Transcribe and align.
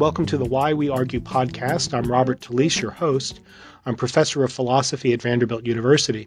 welcome 0.00 0.24
to 0.24 0.38
the 0.38 0.46
Why 0.46 0.72
We 0.72 0.88
Argue 0.88 1.20
podcast. 1.20 1.92
I'm 1.92 2.10
Robert 2.10 2.40
Talisse, 2.40 2.80
your 2.80 2.90
host. 2.90 3.38
I'm 3.84 3.96
professor 3.96 4.42
of 4.42 4.50
philosophy 4.50 5.12
at 5.12 5.20
Vanderbilt 5.20 5.66
University. 5.66 6.26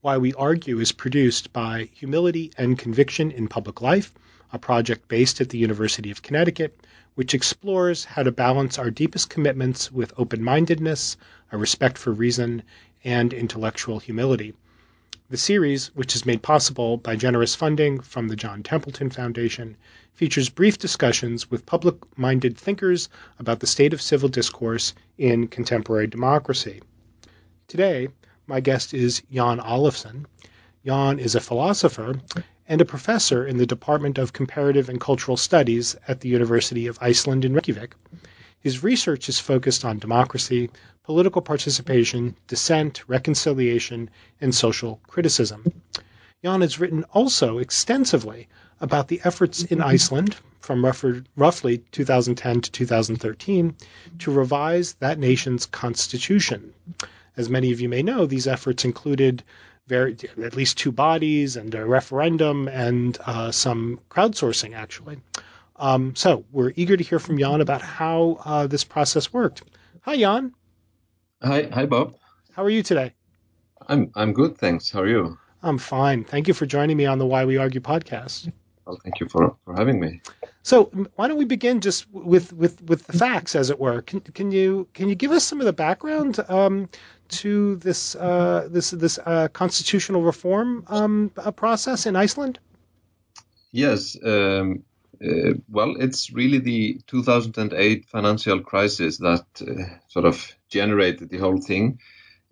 Why 0.00 0.18
We 0.18 0.34
Argue 0.34 0.80
is 0.80 0.90
produced 0.90 1.52
by 1.52 1.90
Humility 1.94 2.50
and 2.58 2.76
Conviction 2.76 3.30
in 3.30 3.46
Public 3.46 3.80
Life, 3.80 4.12
a 4.52 4.58
project 4.58 5.06
based 5.06 5.40
at 5.40 5.50
the 5.50 5.58
University 5.58 6.10
of 6.10 6.22
Connecticut, 6.22 6.84
which 7.14 7.34
explores 7.34 8.04
how 8.04 8.24
to 8.24 8.32
balance 8.32 8.80
our 8.80 8.90
deepest 8.90 9.30
commitments 9.30 9.92
with 9.92 10.12
open 10.18 10.42
mindedness, 10.42 11.16
a 11.52 11.56
respect 11.56 11.96
for 11.96 12.10
reason, 12.10 12.64
and 13.04 13.32
intellectual 13.32 14.00
humility. 14.00 14.54
The 15.30 15.38
series, 15.38 15.86
which 15.94 16.14
is 16.14 16.26
made 16.26 16.42
possible 16.42 16.98
by 16.98 17.16
generous 17.16 17.54
funding 17.54 17.98
from 18.00 18.28
the 18.28 18.36
John 18.36 18.62
Templeton 18.62 19.08
Foundation, 19.08 19.74
features 20.12 20.50
brief 20.50 20.76
discussions 20.76 21.50
with 21.50 21.64
public 21.64 21.96
minded 22.18 22.58
thinkers 22.58 23.08
about 23.38 23.60
the 23.60 23.66
state 23.66 23.94
of 23.94 24.02
civil 24.02 24.28
discourse 24.28 24.92
in 25.16 25.48
contemporary 25.48 26.08
democracy. 26.08 26.82
Today, 27.68 28.08
my 28.46 28.60
guest 28.60 28.92
is 28.92 29.22
Jan 29.32 29.60
Olafsson. 29.60 30.26
Jan 30.84 31.18
is 31.18 31.34
a 31.34 31.40
philosopher 31.40 32.20
and 32.68 32.82
a 32.82 32.84
professor 32.84 33.46
in 33.46 33.56
the 33.56 33.64
Department 33.64 34.18
of 34.18 34.34
Comparative 34.34 34.90
and 34.90 35.00
Cultural 35.00 35.38
Studies 35.38 35.96
at 36.06 36.20
the 36.20 36.28
University 36.28 36.86
of 36.86 36.98
Iceland 37.00 37.46
in 37.46 37.54
Reykjavik. 37.54 37.94
His 38.64 38.82
research 38.82 39.28
is 39.28 39.38
focused 39.38 39.84
on 39.84 39.98
democracy, 39.98 40.70
political 41.02 41.42
participation, 41.42 42.34
dissent, 42.46 43.06
reconciliation, 43.06 44.08
and 44.40 44.54
social 44.54 45.00
criticism. 45.06 45.70
Jan 46.42 46.62
has 46.62 46.80
written 46.80 47.04
also 47.12 47.58
extensively 47.58 48.48
about 48.80 49.08
the 49.08 49.20
efforts 49.22 49.64
in 49.64 49.82
Iceland 49.82 50.36
from 50.60 50.82
roughly 51.36 51.78
2010 51.92 52.62
to 52.62 52.70
2013 52.70 53.76
to 54.20 54.30
revise 54.30 54.94
that 54.94 55.18
nation's 55.18 55.66
constitution. 55.66 56.72
As 57.36 57.50
many 57.50 57.70
of 57.70 57.82
you 57.82 57.90
may 57.90 58.02
know, 58.02 58.24
these 58.24 58.46
efforts 58.46 58.82
included 58.86 59.42
very, 59.88 60.16
at 60.42 60.56
least 60.56 60.78
two 60.78 60.90
bodies 60.90 61.56
and 61.56 61.74
a 61.74 61.84
referendum 61.84 62.68
and 62.68 63.18
uh, 63.26 63.50
some 63.50 64.00
crowdsourcing, 64.08 64.74
actually. 64.74 65.18
Um, 65.76 66.14
so 66.14 66.44
we're 66.52 66.72
eager 66.76 66.96
to 66.96 67.04
hear 67.04 67.18
from 67.18 67.38
Jan 67.38 67.60
about 67.60 67.82
how 67.82 68.38
uh, 68.44 68.66
this 68.66 68.84
process 68.84 69.32
worked. 69.32 69.62
Hi, 70.02 70.16
Jan. 70.16 70.54
Hi, 71.42 71.68
hi, 71.72 71.86
Bob. 71.86 72.14
How 72.52 72.62
are 72.62 72.70
you 72.70 72.82
today? 72.82 73.12
I'm 73.88 74.10
I'm 74.14 74.32
good, 74.32 74.56
thanks. 74.56 74.90
How 74.90 75.00
are 75.00 75.08
you? 75.08 75.38
I'm 75.62 75.78
fine. 75.78 76.24
Thank 76.24 76.46
you 76.48 76.54
for 76.54 76.66
joining 76.66 76.96
me 76.96 77.06
on 77.06 77.18
the 77.18 77.26
Why 77.26 77.44
We 77.44 77.56
Argue 77.56 77.80
podcast. 77.80 78.52
Well, 78.86 79.00
thank 79.02 79.18
you 79.18 79.28
for, 79.28 79.56
for 79.64 79.74
having 79.74 79.98
me. 79.98 80.20
So, 80.62 80.84
why 81.16 81.26
don't 81.26 81.38
we 81.38 81.46
begin 81.46 81.80
just 81.80 82.10
with 82.12 82.52
with 82.52 82.82
with 82.82 83.06
the 83.06 83.18
facts, 83.18 83.54
as 83.56 83.70
it 83.70 83.80
were? 83.80 84.02
Can 84.02 84.20
can 84.20 84.50
you 84.50 84.86
can 84.94 85.08
you 85.08 85.14
give 85.14 85.30
us 85.30 85.44
some 85.44 85.60
of 85.60 85.66
the 85.66 85.72
background 85.72 86.40
um, 86.48 86.88
to 87.28 87.76
this 87.76 88.14
uh, 88.16 88.68
this 88.70 88.90
this 88.90 89.18
uh, 89.26 89.48
constitutional 89.48 90.22
reform 90.22 90.84
um, 90.88 91.30
uh, 91.38 91.50
process 91.50 92.06
in 92.06 92.14
Iceland? 92.14 92.58
Yes. 93.72 94.16
Um, 94.22 94.84
uh, 95.24 95.54
well, 95.68 95.96
it's 95.98 96.32
really 96.32 96.58
the 96.58 97.00
2008 97.06 98.04
financial 98.06 98.60
crisis 98.60 99.18
that 99.18 99.46
uh, 99.60 99.98
sort 100.08 100.26
of 100.26 100.54
generated 100.68 101.30
the 101.30 101.38
whole 101.38 101.60
thing. 101.60 101.98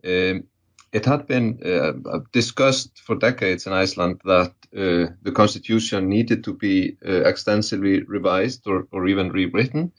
Um, 0.05 0.45
it 0.93 1.05
had 1.07 1.27
been 1.27 1.59
uh, 1.65 2.21
discussed 2.33 3.01
for 3.01 3.17
decades 3.17 3.67
in 3.67 3.73
Iceland 3.73 4.21
that 4.25 4.53
uh, 4.77 5.13
the 5.23 5.33
constitution 5.33 6.09
needed 6.09 6.45
to 6.45 6.55
be 6.55 6.97
uh, 7.07 7.23
extensively 7.25 8.03
revised 8.03 8.67
or, 8.67 8.87
or 8.93 9.07
even 9.07 9.31
rewritten 9.31 9.93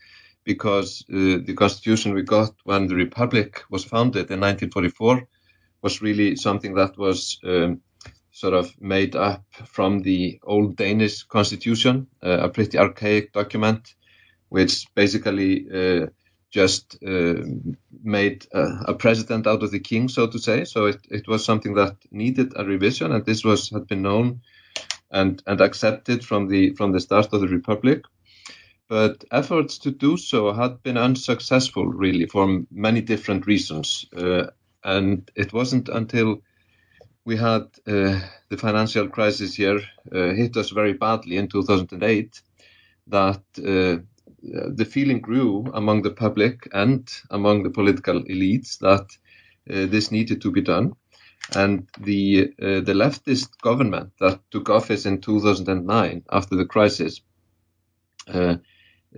because 0.43 1.05
uh, 1.09 1.39
the 1.45 1.55
constitution 1.55 2.13
we 2.13 2.21
got 2.21 2.53
when 2.63 2.87
the 2.87 2.95
republic 2.95 3.63
was 3.69 3.83
founded 3.83 4.29
in 4.29 4.39
1944 4.39 5.27
was 5.81 6.01
really 6.01 6.35
something 6.35 6.75
that 6.75 6.97
was 6.97 7.39
um, 7.43 7.81
sort 8.33 8.55
of 8.55 8.73
made 8.81 9.15
up 9.15 9.45
from 9.65 10.01
the 10.01 10.39
old 10.43 10.75
Danish 10.75 11.23
constitution, 11.23 12.07
uh, 12.23 12.39
a 12.41 12.49
pretty 12.49 12.79
archaic 12.79 13.31
document, 13.31 13.93
which 14.49 14.87
basically 14.95 15.67
uh, 15.71 16.07
just 16.49 16.97
uh, 17.07 17.35
made 18.03 18.45
a 18.53 18.93
president 18.93 19.47
out 19.47 19.63
of 19.63 19.71
the 19.71 19.79
king, 19.79 20.09
so 20.09 20.27
to 20.27 20.37
say. 20.37 20.65
So 20.65 20.85
it, 20.85 20.99
it 21.09 21.27
was 21.27 21.45
something 21.45 21.75
that 21.75 21.95
needed 22.11 22.53
a 22.55 22.65
revision, 22.65 23.11
and 23.11 23.25
this 23.25 23.43
was 23.43 23.69
had 23.69 23.87
been 23.87 24.01
known 24.01 24.41
and, 25.09 25.41
and 25.47 25.61
accepted 25.61 26.23
from 26.23 26.47
the 26.47 26.73
from 26.75 26.91
the 26.91 26.99
start 26.99 27.33
of 27.33 27.41
the 27.41 27.47
republic. 27.47 28.03
But 28.87 29.23
efforts 29.31 29.79
to 29.79 29.91
do 29.91 30.17
so 30.17 30.53
had 30.53 30.83
been 30.83 30.97
unsuccessful, 30.97 31.85
really, 31.85 32.25
for 32.25 32.63
many 32.71 33.01
different 33.01 33.47
reasons. 33.47 34.05
Uh, 34.15 34.47
and 34.83 35.31
it 35.35 35.53
wasn't 35.53 35.89
until 35.89 36.41
we 37.25 37.37
had 37.37 37.63
uh, 37.87 38.19
the 38.49 38.57
financial 38.57 39.07
crisis 39.07 39.55
here 39.55 39.79
uh, 40.13 40.33
hit 40.33 40.57
us 40.57 40.71
very 40.71 40.93
badly 40.93 41.37
in 41.37 41.47
2008 41.47 42.41
that 43.07 43.41
uh, 43.59 43.97
the 44.41 44.85
feeling 44.85 45.21
grew 45.21 45.65
among 45.73 46.01
the 46.01 46.11
public 46.11 46.67
and 46.73 47.09
among 47.31 47.63
the 47.63 47.69
political 47.69 48.21
elites 48.23 48.77
that 48.79 49.07
uh, 49.69 49.85
this 49.89 50.11
needed 50.11 50.41
to 50.41 50.51
be 50.51 50.61
done. 50.61 50.93
And 51.55 51.89
the 51.99 52.53
uh, 52.61 52.79
the 52.81 52.93
leftist 52.93 53.49
government 53.61 54.13
that 54.19 54.39
took 54.49 54.69
office 54.69 55.05
in 55.05 55.19
2009 55.19 56.23
after 56.31 56.55
the 56.55 56.65
crisis 56.65 57.21
uh, 58.33 58.55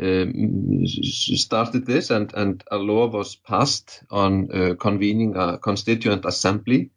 um, 0.02 0.86
started 0.88 1.86
this, 1.86 2.10
and, 2.10 2.34
and 2.34 2.64
a 2.72 2.78
law 2.78 3.08
was 3.08 3.36
passed 3.36 4.04
on 4.10 4.48
convening 4.78 5.36
a 5.38 5.60
constituent 5.60 6.26
assembly 6.26 6.92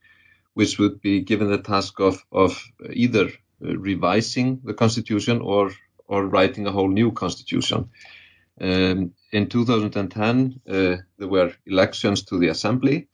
which 0.58 0.76
would 0.76 1.00
be 1.00 1.20
given 1.20 1.48
the 1.48 1.62
task 1.62 2.00
of, 2.00 2.24
of 2.32 2.60
either 2.92 3.26
uh, 3.26 3.78
revising 3.78 4.60
the 4.64 4.74
constitution 4.74 5.40
or, 5.40 5.70
or 6.08 6.26
writing 6.26 6.66
a 6.66 6.72
whole 6.72 6.88
new 6.88 7.12
constitution. 7.12 7.90
Um, 8.60 9.12
in 9.30 9.48
2010, 9.48 10.60
uh, 10.68 10.96
there 11.16 11.28
were 11.28 11.52
elections 11.64 12.22
to 12.24 12.40
the 12.40 12.48
assembly, 12.48 13.06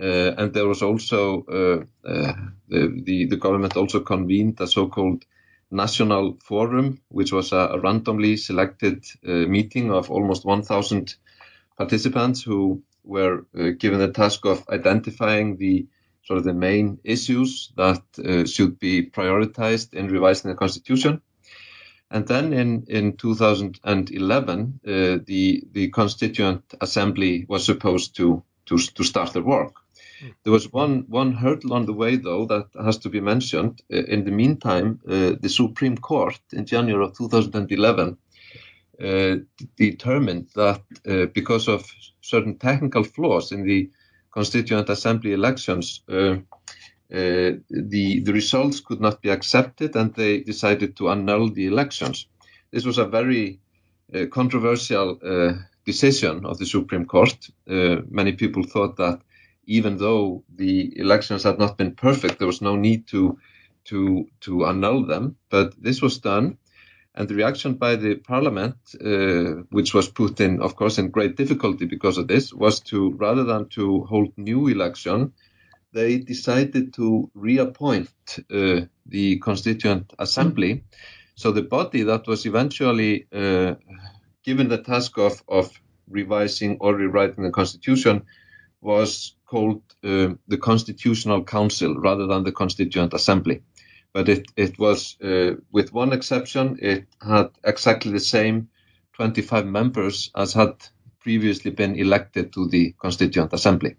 uh, 0.00 0.32
and 0.38 0.54
there 0.54 0.66
was 0.66 0.80
also 0.80 1.44
uh, 1.44 2.08
uh, 2.08 2.32
the, 2.68 3.02
the, 3.04 3.26
the 3.26 3.36
government 3.36 3.76
also 3.76 4.00
convened 4.00 4.58
a 4.62 4.66
so-called 4.66 5.26
national 5.70 6.38
forum, 6.42 7.02
which 7.08 7.34
was 7.34 7.52
a, 7.52 7.68
a 7.74 7.80
randomly 7.80 8.38
selected 8.38 9.04
uh, 9.26 9.30
meeting 9.30 9.92
of 9.92 10.10
almost 10.10 10.46
1,000 10.46 11.16
participants 11.76 12.42
who 12.42 12.82
were 13.04 13.44
given 13.78 13.98
the 13.98 14.10
task 14.10 14.46
of 14.46 14.66
identifying 14.70 15.58
the 15.58 15.86
sort 16.28 16.38
of 16.38 16.44
the 16.44 16.52
main 16.52 16.98
issues 17.04 17.72
that 17.76 18.02
uh, 18.18 18.44
should 18.44 18.78
be 18.78 19.02
prioritized 19.02 19.94
in 19.94 20.08
revising 20.08 20.50
the 20.50 20.56
constitution. 20.56 21.22
And 22.10 22.26
then 22.28 22.52
in, 22.52 22.84
in 22.88 23.16
2011, 23.16 24.80
uh, 24.86 24.90
the, 25.24 25.64
the 25.72 25.88
Constituent 25.88 26.62
Assembly 26.82 27.46
was 27.48 27.64
supposed 27.64 28.16
to, 28.16 28.42
to, 28.66 28.76
to 28.76 29.04
start 29.04 29.32
their 29.32 29.42
work. 29.42 29.76
Hmm. 30.20 30.28
There 30.44 30.52
was 30.52 30.70
one, 30.70 31.06
one 31.08 31.32
hurdle 31.32 31.72
on 31.72 31.86
the 31.86 31.94
way, 31.94 32.16
though, 32.16 32.44
that 32.44 32.66
has 32.78 32.98
to 32.98 33.08
be 33.08 33.20
mentioned. 33.20 33.80
Uh, 33.90 33.96
in 33.96 34.26
the 34.26 34.30
meantime, 34.30 35.00
uh, 35.08 35.32
the 35.40 35.48
Supreme 35.48 35.96
Court 35.96 36.38
in 36.52 36.66
January 36.66 37.06
of 37.06 37.16
2011 37.16 38.18
uh, 39.02 39.36
determined 39.76 40.48
that 40.54 40.82
uh, 41.08 41.26
because 41.32 41.68
of 41.68 41.90
certain 42.20 42.58
technical 42.58 43.04
flaws 43.04 43.50
in 43.50 43.64
the 43.64 43.90
Constituent 44.30 44.88
Assembly 44.88 45.32
elections, 45.32 46.02
uh, 46.08 46.36
uh, 47.10 47.56
the, 47.70 48.20
the 48.20 48.32
results 48.32 48.80
could 48.80 49.00
not 49.00 49.22
be 49.22 49.30
accepted 49.30 49.96
and 49.96 50.14
they 50.14 50.40
decided 50.40 50.96
to 50.96 51.10
annul 51.10 51.50
the 51.50 51.66
elections. 51.66 52.26
This 52.70 52.84
was 52.84 52.98
a 52.98 53.06
very 53.06 53.60
uh, 54.14 54.26
controversial 54.30 55.18
decision 55.84 56.44
of 56.44 56.58
the 56.58 56.66
Supreme 56.66 57.06
Court. 57.06 57.48
many 57.66 58.32
people 58.32 58.62
thought 58.62 58.96
that 58.96 59.20
even 59.68 59.98
though 59.98 60.44
the 60.56 60.98
elections 60.98 61.44
had 61.44 61.58
not 61.58 61.76
been 61.76 61.94
perfect, 61.94 62.38
there 62.38 62.46
was 62.46 62.62
no 62.62 62.76
need 62.76 63.06
to 63.08 63.38
to 63.84 64.28
to 64.40 64.66
annul 64.66 65.06
them. 65.06 65.36
But 65.50 65.80
this 65.82 66.02
was 66.02 66.18
done, 66.18 66.58
and 67.18 67.26
the 67.26 67.34
reaction 67.34 67.74
by 67.74 67.96
the 67.96 68.14
parliament, 68.14 68.76
uh, 69.04 69.64
which 69.70 69.92
was 69.92 70.08
put 70.08 70.40
in, 70.40 70.62
of 70.62 70.76
course, 70.76 70.98
in 70.98 71.10
great 71.10 71.36
difficulty 71.36 71.84
because 71.84 72.16
of 72.16 72.28
this, 72.28 72.54
was 72.54 72.78
to 72.78 73.10
rather 73.10 73.42
than 73.42 73.68
to 73.70 74.04
hold 74.04 74.32
new 74.36 74.68
election, 74.68 75.32
they 75.92 76.18
decided 76.18 76.94
to 76.94 77.28
reappoint 77.34 78.08
uh, 78.54 78.82
the 79.06 79.38
Constituent 79.40 80.12
Assembly. 80.16 80.84
So 81.34 81.50
the 81.50 81.62
body 81.62 82.04
that 82.04 82.28
was 82.28 82.46
eventually 82.46 83.26
uh, 83.32 83.74
given 84.44 84.68
the 84.68 84.78
task 84.78 85.18
of, 85.18 85.42
of 85.48 85.72
revising 86.08 86.76
or 86.78 86.94
rewriting 86.94 87.42
the 87.42 87.50
Constitution 87.50 88.26
was 88.80 89.34
called 89.44 89.82
uh, 90.04 90.34
the 90.46 90.58
Constitutional 90.58 91.42
Council 91.42 91.96
rather 91.98 92.28
than 92.28 92.44
the 92.44 92.52
Constituent 92.52 93.12
Assembly 93.12 93.62
but 94.18 94.28
it, 94.28 94.48
it 94.56 94.76
was, 94.80 95.16
uh, 95.22 95.52
with 95.70 95.92
one 95.92 96.12
exception, 96.12 96.76
it 96.82 97.06
had 97.24 97.50
exactly 97.62 98.10
the 98.10 98.18
same 98.18 98.68
25 99.12 99.64
members 99.64 100.32
as 100.34 100.52
had 100.54 100.72
previously 101.20 101.70
been 101.70 101.94
elected 101.94 102.52
to 102.52 102.66
the 102.66 102.96
Constituent 103.00 103.52
Assembly. 103.52 103.94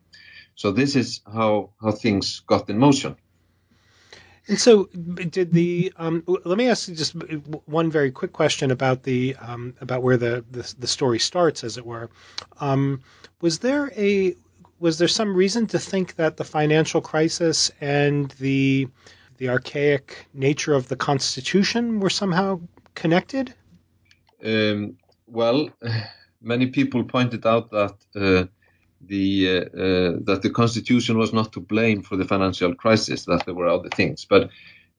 So 0.55 0.73
this 0.73 0.97
is 0.97 1.21
how, 1.25 1.69
how 1.81 1.91
things 1.91 2.41
got 2.41 2.69
in 2.69 2.77
motion. 2.77 3.15
And 4.49 4.59
so, 4.59 4.89
did 5.37 5.53
the? 5.53 5.93
Um, 5.95 6.25
let 6.27 6.57
me 6.57 6.67
ask 6.67 6.89
you 6.89 6.95
just 6.95 7.15
one 7.65 7.89
very 7.89 8.11
quick 8.11 8.33
question 8.33 8.71
about 8.71 9.03
the 9.03 9.37
um, 9.39 9.73
about 9.79 10.03
where 10.03 10.17
the, 10.17 10.43
the, 10.51 10.73
the 10.79 10.87
story 10.87 11.19
starts, 11.19 11.63
as 11.63 11.77
it 11.77 11.85
were. 11.85 12.09
Um, 12.59 13.01
was 13.39 13.59
there 13.59 13.89
a 13.95 14.35
was 14.79 14.97
there 14.97 15.07
some 15.07 15.33
reason 15.33 15.67
to 15.67 15.79
think 15.79 16.15
that 16.15 16.35
the 16.35 16.43
financial 16.43 16.99
crisis 16.99 17.71
and 17.79 18.31
the 18.31 18.89
the 19.39 19.49
archaic 19.49 20.27
nature 20.33 20.73
of 20.73 20.89
the 20.89 20.95
Constitution 20.95 21.99
were 21.99 22.09
somehow 22.09 22.59
connected? 22.93 23.53
Um, 24.45 24.97
well, 25.27 25.69
many 26.41 26.67
people 26.67 27.03
pointed 27.03 27.45
out 27.45 27.71
that 27.71 27.95
uh, 28.15 28.45
the 29.01 29.49
uh, 29.49 29.77
uh, 29.77 30.11
that 30.23 30.41
the 30.41 30.49
constitution 30.49 31.17
was 31.17 31.33
not 31.33 31.53
to 31.53 31.59
blame 31.59 32.01
for 32.01 32.17
the 32.17 32.25
financial 32.25 32.75
crisis; 32.75 33.25
that 33.25 33.45
there 33.45 33.55
were 33.55 33.67
other 33.67 33.89
things. 33.89 34.25
But 34.25 34.49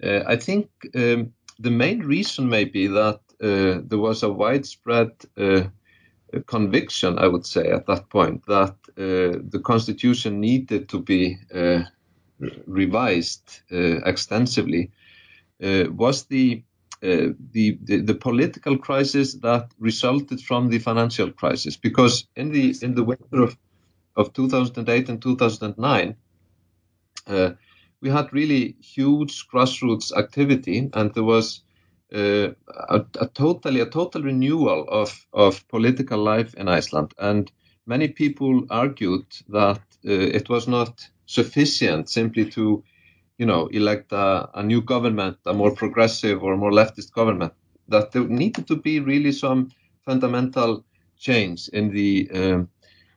uh, 0.02 0.20
I 0.26 0.37
think 0.37 0.69
um, 0.94 1.32
the 1.58 1.70
main 1.70 2.00
reason 2.00 2.48
may 2.48 2.64
be 2.64 2.87
that 2.87 3.20
uh, 3.42 3.82
there 3.84 3.98
was 3.98 4.22
a 4.22 4.32
widespread 4.32 5.10
uh, 5.37 5.64
conviction, 6.46 7.19
I 7.19 7.26
would 7.26 7.44
say, 7.44 7.70
at 7.70 7.87
that 7.87 8.08
point, 8.08 8.46
that 8.46 8.75
the 8.96 9.60
constitution 9.64 10.40
needed 10.40 10.88
to 10.90 10.98
be 10.98 11.38
revised 12.66 13.62
extensively. 13.70 14.90
was 15.60 16.25
the 16.25 16.62
uh, 17.02 17.32
the, 17.52 17.78
the, 17.82 18.02
the 18.02 18.14
political 18.14 18.76
crisis 18.76 19.32
that 19.32 19.70
resulted 19.78 20.38
from 20.38 20.69
the 20.69 20.78
financial 20.78 21.31
crisis 21.31 21.75
because 21.75 22.26
in 22.37 22.52
the 22.52 22.75
in 22.82 22.94
the 22.94 23.02
winter 23.02 23.42
of 23.42 23.56
of 24.16 24.34
2008 24.34 25.08
and 25.08 25.22
2009 25.22 26.14
uh, 27.26 27.50
we 28.02 28.10
had 28.10 28.31
really 28.34 28.76
huge 28.82 29.48
grassroots 29.48 30.14
activity 30.14 30.90
and 30.92 31.14
there 31.14 31.25
was 31.25 31.62
uh, 32.12 32.50
a, 32.69 33.00
a, 33.19 33.26
totally 33.28 33.81
a 33.81 33.87
total 33.87 34.22
renewal 34.22 34.87
of 34.90 35.26
of 35.32 35.66
political 35.69 36.19
life 36.22 36.52
in 36.54 36.69
Iceland 36.69 37.14
and 37.19 37.50
many 37.87 38.08
people 38.08 38.66
argued 38.69 39.25
that 39.48 39.81
uh, 40.04 40.10
it 40.10 40.50
was 40.50 40.69
not 40.69 41.08
sufficient 41.30 42.08
simply 42.08 42.44
to 42.50 42.82
you 43.40 43.46
know, 43.46 43.68
elect 43.68 44.12
a, 44.12 44.50
a, 44.52 44.62
new 44.62 44.82
government, 44.82 45.38
a 45.46 45.54
more 45.54 45.70
progressive 45.70 46.42
or 46.42 46.58
more 46.58 46.70
leftist 46.70 47.10
government, 47.10 47.54
that 47.88 48.12
there 48.12 48.28
needed 48.28 48.66
to 48.66 48.76
be 48.76 49.00
really 49.00 49.32
some 49.32 49.70
fundamental 50.04 50.84
change 51.18 51.68
in 51.68 51.90
the 51.90 52.30
um, 52.34 52.68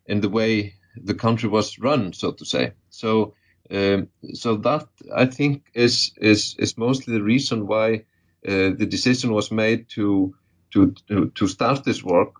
in 0.05 0.21
the 0.21 0.29
way 0.29 0.75
the 0.95 1.13
country 1.13 1.49
was 1.49 1.77
run, 1.77 2.13
so 2.13 2.31
to 2.31 2.45
say. 2.45 2.71
So, 2.89 3.33
um, 3.69 4.07
so 4.33 4.55
that 4.55 4.87
I 5.13 5.25
think 5.25 5.63
is 5.73 6.13
is 6.15 6.55
is 6.57 6.77
mostly 6.77 7.13
the 7.15 7.23
reason 7.23 7.67
why 7.67 8.05
uh, 8.47 8.71
the 8.79 8.87
decision 8.89 9.33
was 9.33 9.51
made 9.51 9.89
to 9.95 10.33
to 10.71 10.95
to 11.35 11.47
start 11.47 11.83
this 11.83 12.01
work. 12.01 12.31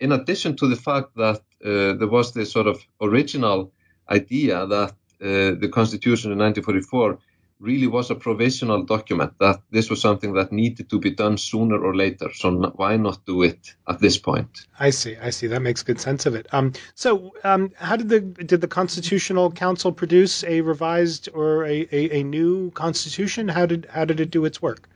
In 0.00 0.10
addition 0.10 0.56
to 0.56 0.66
the 0.66 0.82
fact 0.88 1.14
that 1.14 1.42
uh, 1.64 1.94
there 1.98 2.10
was 2.10 2.32
this 2.32 2.50
sort 2.50 2.66
of 2.66 2.80
original 3.00 3.72
idea 4.08 4.66
that 4.66 4.94
the 5.20 5.70
Constitution 5.72 6.32
in 6.32 6.38
1944 6.38 7.18
really 7.60 7.86
was 7.86 8.10
a 8.10 8.14
provisional 8.14 8.82
document 8.82 9.34
that 9.38 9.60
this 9.70 9.90
was 9.90 10.00
something 10.00 10.32
that 10.32 10.50
needed 10.50 10.88
to 10.88 10.98
be 10.98 11.10
done 11.10 11.36
sooner 11.36 11.78
or 11.78 11.94
later. 11.94 12.32
So 12.32 12.50
why 12.76 12.96
not 12.96 13.24
do 13.26 13.42
it 13.42 13.74
at 13.86 14.00
this 14.00 14.16
point? 14.16 14.66
I 14.78 14.90
see. 14.90 15.16
I 15.18 15.30
see. 15.30 15.46
That 15.46 15.60
makes 15.60 15.82
good 15.82 16.00
sense 16.00 16.24
of 16.26 16.34
it. 16.34 16.46
Um, 16.52 16.72
so, 16.94 17.34
um, 17.44 17.70
how 17.76 17.96
did 17.96 18.08
the 18.08 18.20
did 18.20 18.62
the 18.62 18.68
Constitutional 18.68 19.52
Council 19.52 19.92
produce 19.92 20.42
a 20.44 20.62
revised 20.62 21.28
or 21.34 21.64
a, 21.64 21.86
a, 21.92 22.20
a 22.20 22.22
new 22.22 22.70
constitution? 22.70 23.48
How 23.48 23.66
did 23.66 23.86
how 23.90 24.06
did 24.06 24.20
it 24.20 24.30
do 24.30 24.44
its 24.46 24.62
work? 24.62 24.88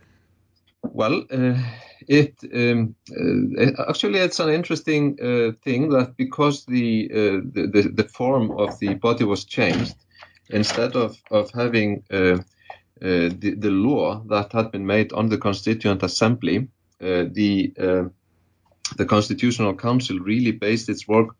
Well, 0.83 1.25
uh, 1.31 1.59
it 2.09 2.35
um, 2.55 2.95
uh, 3.11 3.89
actually 3.89 4.21
it's 4.21 4.41
an 4.41 4.49
interesting 4.49 5.19
uh, 5.21 5.53
thing 5.63 5.91
that 5.91 6.17
because 6.17 6.65
the, 6.65 7.11
uh, 7.11 7.17
the, 7.53 7.71
the 7.73 7.83
the 7.89 8.09
form 8.09 8.51
of 8.53 8.79
the 8.79 8.95
body 8.95 9.25
was 9.25 9.45
changed, 9.45 9.97
instead 10.51 10.97
of 10.97 11.17
of 11.31 11.51
having 11.51 12.05
uh, 12.11 12.17
uh, 12.17 12.39
the, 13.01 13.55
the 13.59 13.71
law 13.71 14.23
that 14.29 14.53
had 14.53 14.71
been 14.71 14.87
made 14.87 15.13
on 15.13 15.29
the 15.29 15.39
Constituent 15.39 16.03
Assembly, 16.03 16.69
uh, 17.01 17.25
the 17.33 17.75
the 18.97 19.07
Constitutional 19.07 19.75
Council 19.75 20.19
really 20.19 20.53
based 20.53 20.89
its 20.89 21.09
work 21.09 21.37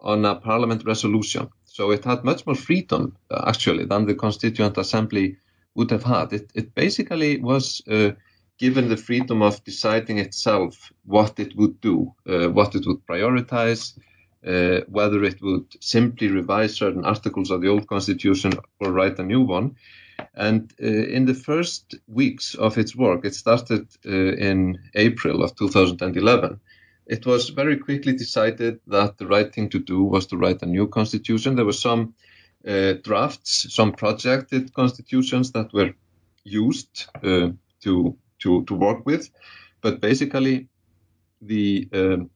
on 0.00 0.24
a 0.24 0.34
Parliament 0.34 0.84
resolution. 0.84 1.48
So 1.64 1.90
it 1.90 2.04
had 2.04 2.24
much 2.24 2.44
more 2.46 2.54
freedom, 2.54 3.16
actually, 3.30 3.86
than 3.86 4.06
the 4.06 4.14
Constituent 4.14 4.76
Assembly 4.76 5.36
would 5.74 5.90
have 5.90 6.02
had. 6.02 6.32
It, 6.32 6.50
it 6.54 6.74
basically 6.74 7.40
was 7.40 7.82
uh, 7.88 8.10
given 8.58 8.88
the 8.88 8.96
freedom 8.96 9.42
of 9.42 9.64
deciding 9.64 10.18
itself 10.18 10.92
what 11.04 11.38
it 11.38 11.56
would 11.56 11.80
do, 11.80 12.14
uh, 12.28 12.48
what 12.48 12.74
it 12.74 12.86
would 12.86 13.06
prioritize, 13.06 13.98
uh, 14.46 14.80
whether 14.88 15.22
it 15.24 15.40
would 15.40 15.66
simply 15.80 16.28
revise 16.28 16.76
certain 16.76 17.04
articles 17.04 17.50
of 17.50 17.60
the 17.60 17.68
old 17.68 17.86
constitution 17.86 18.52
or 18.80 18.92
write 18.92 19.18
a 19.18 19.24
new 19.24 19.42
one. 19.42 19.76
And 20.34 20.72
uh, 20.82 20.86
in 20.86 21.26
the 21.26 21.34
first 21.34 21.94
weeks 22.06 22.54
of 22.54 22.78
its 22.78 22.96
work, 22.96 23.24
it 23.24 23.34
started 23.34 23.88
uh, 24.06 24.10
in 24.10 24.78
April 24.94 25.42
of 25.42 25.54
2011. 25.56 26.60
It 27.06 27.26
was 27.26 27.50
very 27.50 27.76
quickly 27.76 28.12
decided 28.14 28.80
that 28.86 29.18
the 29.18 29.26
right 29.26 29.52
thing 29.52 29.68
to 29.70 29.78
do 29.78 30.02
was 30.02 30.26
to 30.26 30.36
write 30.36 30.62
a 30.62 30.66
new 30.66 30.88
constitution. 30.88 31.56
There 31.56 31.64
were 31.64 31.72
some 31.72 32.14
uh, 32.66 32.94
drafts, 33.02 33.74
some 33.74 33.92
projected 33.92 34.72
constitutions 34.72 35.52
that 35.52 35.72
were 35.72 35.94
used 36.44 37.06
uh, 37.16 37.50
to, 37.82 38.16
to, 38.40 38.64
to 38.64 38.74
work 38.74 39.04
with, 39.04 39.30
but 39.80 40.00
basically 40.00 40.68
the 41.40 41.88
um, 41.92 42.30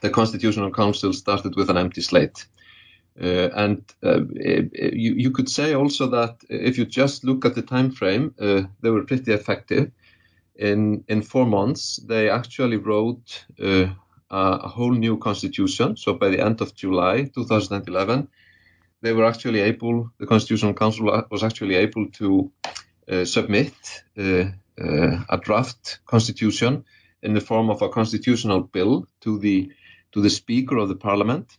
the 0.00 0.10
Constitutional 0.10 0.70
Council 0.70 1.12
started 1.12 1.56
with 1.56 1.70
an 1.70 1.76
empty 1.76 2.02
slate. 2.02 2.46
Uh, 3.20 3.50
and 3.54 3.82
uh, 4.02 4.20
you, 4.32 5.14
you, 5.14 5.30
could 5.30 5.48
say 5.48 5.74
also 5.74 6.06
that 6.06 6.36
if 6.48 6.78
you 6.78 6.86
just 6.86 7.24
look 7.24 7.44
at 7.44 7.54
the 7.54 7.62
time 7.62 7.90
frame, 7.90 8.34
uh, 8.40 8.62
they 8.80 8.90
were 8.90 9.04
pretty 9.04 9.32
effective. 9.32 9.90
In 10.54 11.04
in 11.08 11.22
four 11.22 11.46
months, 11.46 11.96
they 12.06 12.30
actually 12.30 12.76
wrote 12.76 13.44
uh, 13.60 13.88
a 14.30 14.68
whole 14.68 14.92
new 14.92 15.18
constitution. 15.18 15.96
So 15.96 16.14
by 16.14 16.30
the 16.30 16.40
end 16.40 16.60
of 16.60 16.74
July 16.74 17.24
2011, 17.34 18.28
they 19.02 19.12
were 19.12 19.26
actually 19.26 19.60
able. 19.60 20.10
The 20.18 20.26
Constitutional 20.26 20.74
Council 20.74 21.24
was 21.30 21.42
actually 21.42 21.74
able 21.74 22.08
to 22.12 22.52
uh, 23.10 23.24
submit 23.24 23.74
uh, 24.16 24.44
a 24.78 25.38
draft 25.42 26.00
constitution 26.06 26.84
in 27.22 27.34
the 27.34 27.40
form 27.40 27.70
of 27.70 27.82
a 27.82 27.88
constitutional 27.88 28.62
bill 28.62 29.06
to 29.20 29.38
the 29.38 29.70
to 30.12 30.20
the 30.20 30.30
Speaker 30.30 30.76
of 30.78 30.88
the 30.88 30.96
Parliament, 30.96 31.56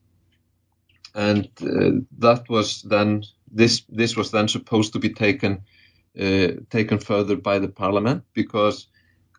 and 1.14 1.50
uh, 1.62 2.02
that 2.20 2.50
was 2.50 2.82
then 2.84 3.24
this 3.52 3.84
this 3.90 4.16
was 4.16 4.32
then 4.32 4.48
supposed 4.48 4.94
to 4.94 5.00
be 5.00 5.10
taken 5.10 5.64
uh, 6.20 6.48
taken 6.70 7.00
further 7.00 7.36
by 7.36 7.60
the 7.60 7.68
Parliament 7.68 8.24
because 8.34 8.88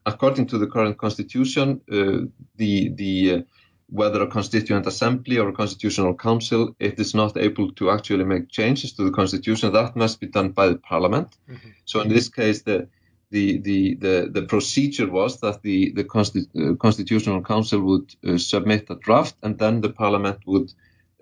according 0.04 0.46
to 0.46 0.58
the 0.58 0.66
current 0.66 0.98
constitution, 0.98 1.80
uh, 1.90 2.26
the 2.56 2.90
the 2.90 3.32
uh, 3.32 3.42
whether 3.88 4.22
a 4.22 4.26
constituent 4.26 4.86
assembly 4.86 5.38
or 5.38 5.50
a 5.50 5.52
constitutional 5.52 6.14
council, 6.14 6.74
it 6.78 6.98
is 6.98 7.14
not 7.14 7.36
able 7.36 7.70
to 7.72 7.90
actually 7.90 8.24
make 8.24 8.48
changes 8.48 8.94
to 8.94 9.04
the 9.04 9.10
constitution. 9.10 9.72
That 9.72 9.96
must 9.96 10.18
be 10.18 10.28
done 10.28 10.50
by 10.52 10.68
the 10.68 10.78
parliament. 10.78 11.36
Mm-hmm. 11.48 11.68
So 11.84 12.00
in 12.00 12.08
this 12.08 12.30
case, 12.30 12.62
the 12.62 12.88
the, 13.32 13.58
the, 13.58 13.94
the, 13.96 14.30
the 14.32 14.42
procedure 14.42 15.10
was 15.10 15.40
that 15.40 15.62
the, 15.62 15.92
the 15.92 16.04
Consti- 16.04 16.48
uh, 16.72 16.76
Constitutional 16.76 17.42
Council 17.42 17.80
would 17.80 18.14
uh, 18.28 18.38
submit 18.38 18.90
a 18.90 18.96
draft 18.96 19.36
and 19.42 19.58
then 19.58 19.80
the 19.80 19.90
Parliament 19.90 20.38
would 20.46 20.72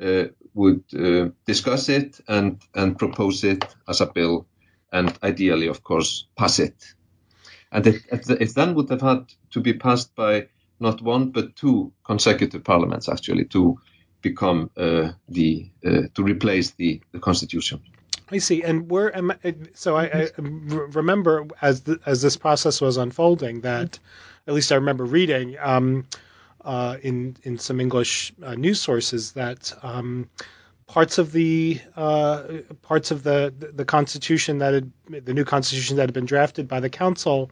uh, 0.03 0.25
would 0.55 0.83
discuss 1.47 1.89
it 1.89 2.21
and, 2.29 2.61
and 2.75 2.99
propose 2.99 3.45
it 3.45 3.65
as 3.89 4.01
a 4.01 4.07
bill 4.07 4.47
and 4.93 5.17
ideally, 5.23 5.69
of 5.69 5.85
course, 5.85 6.27
pass 6.37 6.59
it. 6.59 6.85
And 7.73 7.87
it, 7.87 8.03
it 8.11 8.55
then 8.55 8.75
would 8.75 8.91
have 8.91 9.03
had 9.03 9.33
to 9.53 9.61
be 9.61 9.75
passed 9.75 10.15
by 10.17 10.49
not 10.81 11.03
one 11.03 11.31
but 11.31 11.55
two 11.57 11.93
consecutive 12.05 12.65
parliaments 12.65 13.09
actually 13.09 13.45
to 13.47 13.79
become 14.23 14.71
uh, 14.77 15.13
the 15.29 15.71
uh, 15.87 16.03
to 16.15 16.23
replace 16.25 16.73
the, 16.73 17.01
the 17.13 17.21
constitution. 17.21 17.81
I 18.31 18.39
see. 18.39 18.63
And 18.63 18.91
where 18.91 19.15
am 19.17 19.33
I, 19.45 19.55
so 19.75 19.97
I, 19.97 20.05
I 20.05 20.29
remember 20.39 21.47
as 21.63 21.83
the, 21.83 21.99
as 22.07 22.23
this 22.23 22.37
process 22.37 22.81
was 22.81 22.97
unfolding 22.97 23.61
that, 23.63 23.99
at 24.47 24.55
least 24.55 24.73
I 24.73 24.77
remember 24.77 25.05
reading 25.05 25.57
um, 25.61 26.07
uh, 26.65 26.97
in 27.03 27.37
in 27.43 27.59
some 27.59 27.81
English 27.81 28.33
uh, 28.43 28.55
news 28.55 28.81
sources 28.81 29.33
that 29.33 29.73
um, 29.83 30.29
parts 30.87 31.19
of 31.19 31.33
the 31.33 31.81
uh, 31.97 32.45
parts 32.83 33.11
of 33.11 33.23
the 33.23 33.53
the 33.75 33.85
Constitution 33.85 34.59
that 34.59 34.75
had 34.75 34.93
the 35.25 35.35
new 35.35 35.45
Constitution 35.45 35.97
that 35.97 36.03
had 36.03 36.15
been 36.15 36.27
drafted 36.27 36.69
by 36.69 36.81
the 36.81 36.91
Council 36.91 37.51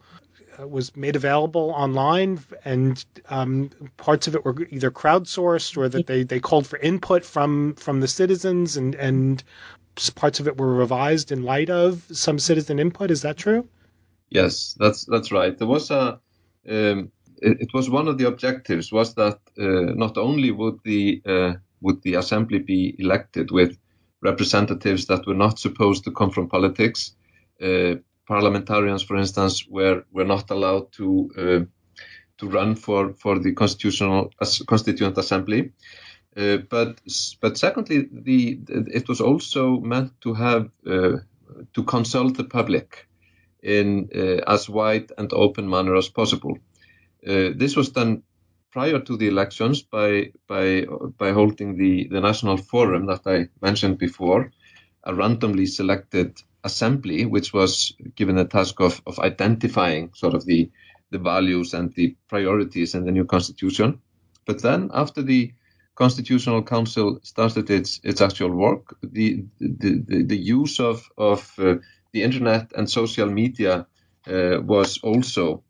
was 0.67 0.95
made 0.95 1.15
available 1.15 1.71
online, 1.75 2.39
and 2.65 3.05
um, 3.29 3.69
parts 3.97 4.27
of 4.27 4.35
it 4.35 4.43
were 4.43 4.55
either 4.69 4.91
crowdsourced 4.91 5.77
or 5.77 5.87
that 5.89 6.07
they, 6.07 6.23
they 6.23 6.39
called 6.39 6.67
for 6.67 6.77
input 6.79 7.23
from 7.23 7.75
from 7.75 8.01
the 8.01 8.07
citizens, 8.07 8.75
and 8.75 8.95
and 8.95 9.43
parts 10.15 10.39
of 10.39 10.47
it 10.47 10.57
were 10.57 10.73
revised 10.73 11.31
in 11.31 11.43
light 11.43 11.69
of 11.69 12.05
some 12.11 12.39
citizen 12.39 12.79
input. 12.79 13.11
Is 13.11 13.21
that 13.21 13.37
true? 13.37 13.67
Yes, 14.29 14.75
that's 14.79 15.05
that's 15.05 15.31
right. 15.31 15.57
There 15.57 15.67
was 15.67 15.91
a 15.91 16.19
um, 16.69 17.11
it, 17.41 17.61
it, 17.61 17.73
was 17.73 17.89
one 17.89 18.07
of 18.07 18.17
the 18.17 18.27
objectives 18.27 18.91
was 18.91 19.15
that 19.15 19.39
uh, 19.57 19.93
not 19.95 20.17
only 20.17 20.51
would 20.51 20.79
the 20.83 21.21
uh, 21.25 21.53
would 21.81 22.01
the 22.03 22.15
assembly 22.15 22.59
be 22.59 22.95
elected 22.99 23.51
with 23.51 23.77
representatives 24.21 25.05
that 25.07 25.25
were 25.25 25.33
not 25.45 25.59
supposed 25.59 26.03
to 26.03 26.11
come 26.11 26.29
from 26.29 26.49
politics. 26.49 27.15
Uh, 27.61 27.95
parliamentarians, 28.27 29.03
for 29.03 29.17
instance, 29.17 29.65
were 29.67 30.03
were 30.11 30.25
not 30.25 30.51
allowed 30.51 30.91
to 30.93 31.29
uh, 31.37 31.65
to 32.37 32.47
run 32.47 32.75
for 32.75 33.13
for 33.13 33.39
the 33.39 33.53
constitutional 33.53 34.31
constituent 34.67 35.17
assembly. 35.17 35.71
Uh, 36.39 36.57
but 36.69 37.01
but 37.41 37.57
secondly, 37.57 38.07
the 38.11 38.59
it 38.67 39.09
was 39.09 39.19
also 39.19 39.79
meant 39.79 40.11
to 40.21 40.33
have 40.33 40.69
uh, 40.87 41.17
to 41.73 41.83
consult 41.83 42.37
the 42.37 42.45
public 42.45 43.07
in 43.61 44.09
uh, 44.15 44.41
as 44.47 44.69
wide 44.69 45.11
and 45.17 45.33
open 45.33 45.69
manner 45.69 45.97
as 45.97 46.07
possible. 46.07 46.57
Uh, 47.27 47.49
this 47.55 47.75
was 47.75 47.89
done 47.89 48.23
prior 48.71 48.99
to 48.99 49.17
the 49.17 49.27
elections 49.27 49.81
by 49.81 50.31
by 50.47 50.85
by 51.17 51.31
holding 51.33 51.77
the 51.77 52.07
the 52.07 52.21
national 52.21 52.57
forum 52.57 53.07
that 53.07 53.21
I 53.25 53.49
mentioned 53.61 53.97
before, 53.97 54.51
a 55.03 55.13
randomly 55.13 55.65
selected 55.65 56.37
assembly, 56.63 57.25
which 57.25 57.51
was 57.53 57.93
given 58.15 58.37
the 58.37 58.45
task 58.45 58.79
of 58.79 59.01
of 59.05 59.19
identifying 59.19 60.13
sort 60.13 60.35
of 60.35 60.45
the 60.45 60.71
the 61.11 61.19
values 61.19 61.73
and 61.73 61.93
the 61.95 62.15
priorities 62.29 62.95
in 62.95 63.03
the 63.03 63.11
new 63.11 63.25
constitution. 63.25 63.99
But 64.45 64.61
then, 64.61 64.89
after 64.93 65.21
the 65.21 65.51
Constitutional 65.99 66.63
Council 66.63 67.19
started 67.23 67.69
its 67.69 67.99
its 68.03 68.21
actual 68.21 68.51
work, 68.51 68.95
the 69.03 69.43
the, 69.59 70.03
the, 70.07 70.23
the 70.23 70.37
use 70.37 70.79
of 70.79 71.09
of 71.17 71.53
uh, 71.59 71.75
the 72.13 72.23
internet 72.23 72.71
and 72.77 72.89
social 72.89 73.29
media 73.29 73.85
uh, 74.27 74.61
was 74.61 74.99
also 75.03 75.63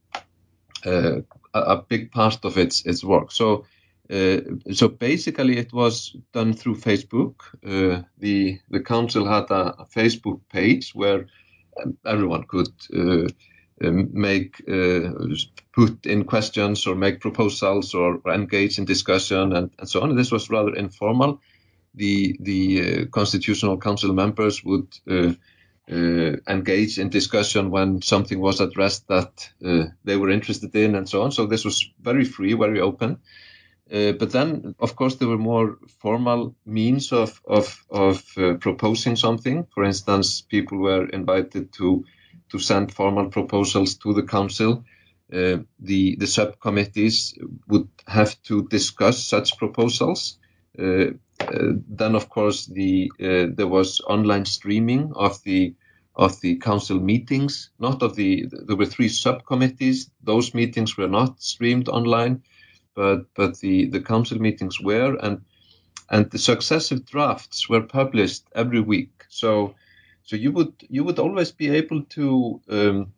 uh, 0.85 1.21
a, 1.53 1.59
a, 1.59 1.83
big 1.89 2.11
part 2.11 2.45
of 2.45 2.57
its 2.57 2.85
its 2.85 3.03
work. 3.03 3.31
So. 3.31 3.65
Uh, 4.11 4.41
so 4.73 4.87
basically, 4.87 5.57
it 5.59 5.71
was 5.71 6.17
done 6.33 6.53
through 6.53 6.75
Facebook. 6.75 7.35
Uh, 7.63 8.01
the 8.17 8.59
the 8.71 8.79
council 8.79 9.27
had 9.27 9.51
a, 9.51 9.81
a, 9.81 9.85
Facebook 9.85 10.41
page 10.51 10.95
where 10.95 11.27
um, 11.79 11.95
everyone 12.03 12.43
could 12.47 12.73
make 13.81 14.61
uh, 14.67 15.11
put 15.73 16.05
in 16.05 16.25
questions 16.25 16.85
or 16.87 16.95
make 16.95 17.19
proposals 17.19 17.93
or, 17.93 18.21
engage 18.27 18.77
in 18.77 18.85
discussion 18.85 19.53
and, 19.53 19.71
and, 19.79 19.89
so 19.89 20.01
on. 20.01 20.15
This 20.15 20.31
was 20.31 20.49
rather 20.49 20.75
informal. 20.75 21.41
The 21.95 22.37
the 22.39 22.81
uh, 22.81 23.05
constitutional 23.11 23.77
council 23.77 24.13
members 24.13 24.63
would 24.63 24.87
uh, 25.09 25.33
uh, 25.91 26.35
engage 26.47 26.99
in 26.99 27.09
discussion 27.09 27.71
when 27.71 28.01
something 28.01 28.39
was 28.39 28.59
addressed 28.59 29.07
that 29.07 29.49
uh, 29.65 29.85
they 30.03 30.17
were 30.17 30.29
interested 30.29 30.75
in 30.75 30.95
and 30.95 31.09
so 31.09 31.23
on. 31.23 31.31
So 31.31 31.47
this 31.47 31.65
was 31.65 31.89
very 31.99 32.25
free, 32.25 32.53
very 32.53 32.79
open. 32.79 33.19
Uh, 33.91 34.11
but 34.11 34.31
then, 34.31 34.75
of 34.79 34.95
course, 34.95 35.15
there 35.15 35.27
were 35.27 35.37
more 35.37 35.79
formal 35.99 36.55
means 36.65 37.11
of 37.11 37.41
of, 37.45 37.83
of 37.89 38.23
uh, 38.37 38.53
proposing 38.59 39.15
something. 39.15 39.65
For 39.73 39.83
instance, 39.83 40.41
people 40.41 40.77
were 40.77 41.07
invited 41.07 41.73
to 41.73 42.05
to 42.49 42.59
send 42.59 42.93
formal 42.93 43.29
proposals 43.29 43.95
to 43.97 44.13
the 44.13 44.23
council. 44.23 44.83
Uh, 45.31 45.57
the 45.79 46.15
the 46.15 46.27
subcommittees 46.27 47.37
would 47.67 47.87
have 48.07 48.41
to 48.43 48.67
discuss 48.67 49.23
such 49.23 49.57
proposals. 49.57 50.39
Uh, 50.77 51.11
uh, 51.39 51.73
then, 51.87 52.15
of 52.15 52.29
course, 52.29 52.65
the 52.65 53.11
uh, 53.19 53.47
there 53.55 53.67
was 53.67 54.01
online 54.01 54.45
streaming 54.45 55.11
of 55.15 55.41
the 55.43 55.75
of 56.15 56.41
the 56.41 56.55
council 56.57 56.99
meetings. 56.99 57.69
Not 57.79 58.01
of 58.01 58.15
the 58.15 58.47
there 58.67 58.75
were 58.75 58.85
three 58.85 59.09
subcommittees. 59.09 60.09
Those 60.23 60.53
meetings 60.53 60.97
were 60.97 61.07
not 61.07 61.41
streamed 61.41 61.89
online, 61.89 62.43
but 62.95 63.33
but 63.35 63.59
the 63.59 63.87
the 63.89 64.01
council 64.01 64.39
meetings 64.39 64.81
were, 64.81 65.15
and 65.21 65.41
and 66.09 66.29
the 66.31 66.39
successive 66.39 67.05
drafts 67.05 67.69
were 67.69 67.83
published 67.83 68.43
every 68.53 68.81
week. 68.81 69.25
So 69.29 69.75
so 70.29 70.35
you 70.35 70.51
would 70.51 70.73
you 70.89 71.03
would 71.03 71.17
always 71.17 71.51
be 71.51 71.69
able 71.69 72.03
to 72.03 72.61
um, 72.69 73.11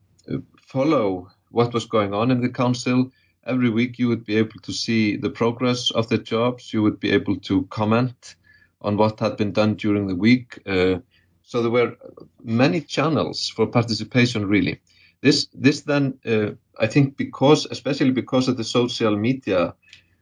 follow 0.62 1.30
what 1.50 1.74
was 1.74 1.86
going 1.86 2.14
on 2.14 2.32
in 2.32 2.40
the 2.40 2.48
council 2.48 3.12
every 3.46 3.70
week 3.70 4.00
you 4.00 4.08
would 4.08 4.24
be 4.24 4.38
able 4.38 4.60
to 4.62 4.72
see 4.72 5.18
the 5.18 5.30
progress 5.30 5.92
of 5.92 6.08
the 6.08 6.18
jobs. 6.18 6.72
You 6.72 6.84
would 6.84 7.02
be 7.02 7.12
able 7.12 7.36
to 7.50 7.64
comment 7.64 8.36
on 8.82 8.96
what 8.96 9.20
had 9.20 9.36
been 9.36 9.52
done 9.52 9.76
during 9.76 10.08
the 10.08 10.16
week. 10.16 10.60
Uh, 10.66 11.00
so 11.44 11.62
there 11.62 11.72
were 11.72 11.98
many 12.42 12.80
channels 12.80 13.50
for 13.50 13.68
participation, 13.68 14.46
really. 14.46 14.80
This, 15.20 15.50
this 15.54 15.82
then, 15.82 16.18
uh, 16.26 16.52
I 16.80 16.88
think, 16.88 17.18
because, 17.18 17.68
especially 17.70 18.12
because 18.12 18.48
of 18.48 18.56
the 18.56 18.64
social 18.64 19.18
media 19.18 19.74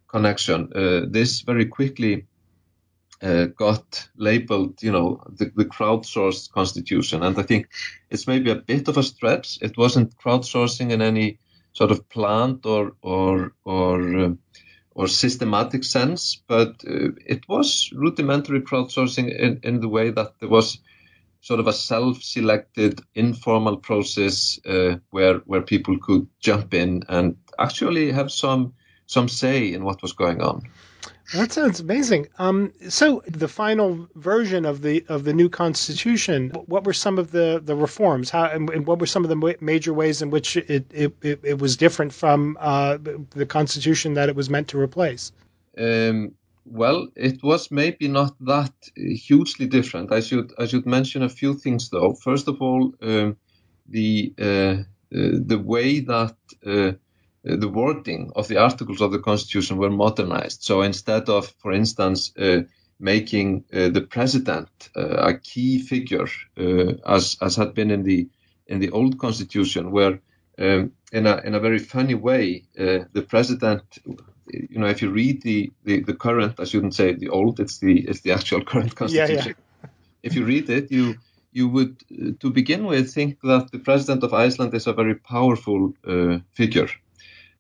connection, 0.07 0.71
uh, 0.73 1.01
this 1.07 1.41
very 1.41 1.65
quickly 1.65 2.25
uh, 3.21 3.45
got 3.45 4.07
labeled, 4.15 4.81
you 4.81 4.91
know, 4.91 5.21
the, 5.27 5.51
the 5.55 5.65
crowdsourced 5.65 6.51
constitution. 6.51 7.23
And 7.23 7.37
I 7.37 7.43
think 7.43 7.69
it's 8.09 8.27
maybe 8.27 8.51
a 8.51 8.55
bit 8.55 8.87
of 8.87 8.97
a 8.97 9.03
stretch. 9.03 9.59
It 9.61 9.77
wasn't 9.77 10.17
crowdsourcing 10.17 10.91
in 10.91 11.01
any 11.01 11.39
sort 11.73 11.91
of 11.91 12.09
planned 12.09 12.65
or 12.65 12.95
or 13.01 13.53
or 13.63 14.17
uh, 14.17 14.29
or 14.91 15.07
systematic 15.07 15.83
sense, 15.83 16.41
but 16.47 16.83
uh, 16.87 17.11
it 17.25 17.47
was 17.47 17.91
rudimentary 17.93 18.61
crowdsourcing 18.61 19.33
in, 19.33 19.59
in 19.63 19.79
the 19.79 19.87
way 19.87 20.11
that 20.11 20.39
there 20.39 20.49
was 20.49 20.79
sort 21.41 21.59
of 21.59 21.67
a 21.67 21.73
self-selected 21.73 23.01
informal 23.15 23.77
process 23.77 24.59
uh, 24.65 24.97
where 25.09 25.39
where 25.45 25.61
people 25.61 25.97
could 25.99 26.27
jump 26.39 26.73
in 26.73 27.03
and 27.07 27.37
actually 27.57 28.11
have 28.11 28.31
some 28.31 28.73
some 29.05 29.29
say 29.29 29.73
in 29.73 29.83
what 29.83 30.01
was 30.01 30.13
going 30.13 30.41
on. 30.41 30.63
That 31.33 31.51
sounds 31.51 31.79
amazing. 31.79 32.27
Um, 32.39 32.73
so 32.87 33.21
the 33.27 33.47
final 33.47 34.07
version 34.15 34.65
of 34.65 34.81
the 34.81 35.05
of 35.09 35.25
the 35.25 35.33
new 35.33 35.47
constitution, 35.47 36.49
what 36.65 36.85
were 36.85 36.93
some 36.93 37.19
of 37.19 37.31
the, 37.31 37.61
the 37.63 37.75
reforms? 37.75 38.31
How 38.31 38.45
and 38.45 38.87
what 38.87 38.99
were 38.99 39.05
some 39.05 39.23
of 39.23 39.29
the 39.29 39.57
major 39.61 39.93
ways 39.93 40.21
in 40.23 40.31
which 40.31 40.57
it 40.57 40.87
it, 40.91 41.13
it, 41.21 41.39
it 41.43 41.59
was 41.59 41.77
different 41.77 42.13
from 42.13 42.57
uh, 42.59 42.97
the 43.31 43.45
constitution 43.45 44.15
that 44.15 44.29
it 44.29 44.35
was 44.35 44.49
meant 44.49 44.69
to 44.69 44.79
replace? 44.79 45.31
Um, 45.77 46.33
well, 46.65 47.07
it 47.15 47.43
was 47.43 47.69
maybe 47.69 48.07
not 48.07 48.33
that 48.45 48.73
hugely 48.95 49.67
different. 49.67 50.11
I 50.11 50.21
should 50.21 50.51
I 50.57 50.65
should 50.65 50.87
mention 50.87 51.21
a 51.21 51.29
few 51.29 51.53
things 51.53 51.89
though. 51.89 52.13
First 52.13 52.47
of 52.47 52.59
all, 52.59 52.91
um, 53.01 53.37
the 53.87 54.33
uh, 54.39 54.43
uh, 54.43 54.83
the 55.11 55.61
way 55.63 55.99
that 55.99 56.35
uh, 56.65 56.93
the 57.43 57.67
wording 57.67 58.31
of 58.35 58.47
the 58.47 58.57
articles 58.57 59.01
of 59.01 59.11
the 59.11 59.19
Constitution 59.19 59.77
were 59.77 59.89
modernized. 59.89 60.63
So 60.63 60.81
instead 60.81 61.29
of, 61.29 61.53
for 61.59 61.71
instance, 61.71 62.33
uh, 62.37 62.63
making 62.99 63.63
uh, 63.73 63.89
the 63.89 64.01
president 64.01 64.69
uh, 64.95 65.29
a 65.29 65.33
key 65.37 65.79
figure, 65.79 66.27
uh, 66.57 66.93
as 67.05 67.37
as 67.41 67.55
had 67.55 67.73
been 67.73 67.91
in 67.91 68.03
the 68.03 68.27
in 68.67 68.79
the 68.79 68.91
old 68.91 69.17
Constitution, 69.17 69.91
where 69.91 70.19
um, 70.57 70.91
in 71.11 71.25
a 71.25 71.37
in 71.45 71.55
a 71.55 71.59
very 71.59 71.79
funny 71.79 72.15
way, 72.15 72.65
uh, 72.77 73.05
the 73.13 73.21
president, 73.21 73.83
you 74.47 74.79
know, 74.79 74.87
if 74.87 75.01
you 75.01 75.09
read 75.09 75.41
the, 75.41 75.71
the, 75.85 76.01
the 76.01 76.13
current, 76.13 76.59
I 76.59 76.65
shouldn't 76.65 76.95
say 76.95 77.13
the 77.13 77.29
old, 77.29 77.59
it's 77.59 77.79
the 77.79 77.99
it's 77.99 78.21
the 78.21 78.33
actual 78.33 78.63
current 78.63 78.95
Constitution. 78.95 79.35
Yeah, 79.37 79.53
yeah. 79.83 79.89
If 80.21 80.35
you 80.35 80.43
read 80.43 80.69
it, 80.69 80.91
you 80.91 81.15
you 81.51 81.69
would, 81.69 82.03
to 82.41 82.51
begin 82.51 82.85
with, 82.85 83.11
think 83.11 83.39
that 83.41 83.71
the 83.71 83.79
president 83.79 84.23
of 84.23 84.33
Iceland 84.33 84.73
is 84.73 84.85
a 84.87 84.93
very 84.93 85.15
powerful 85.15 85.93
figure 86.53 86.89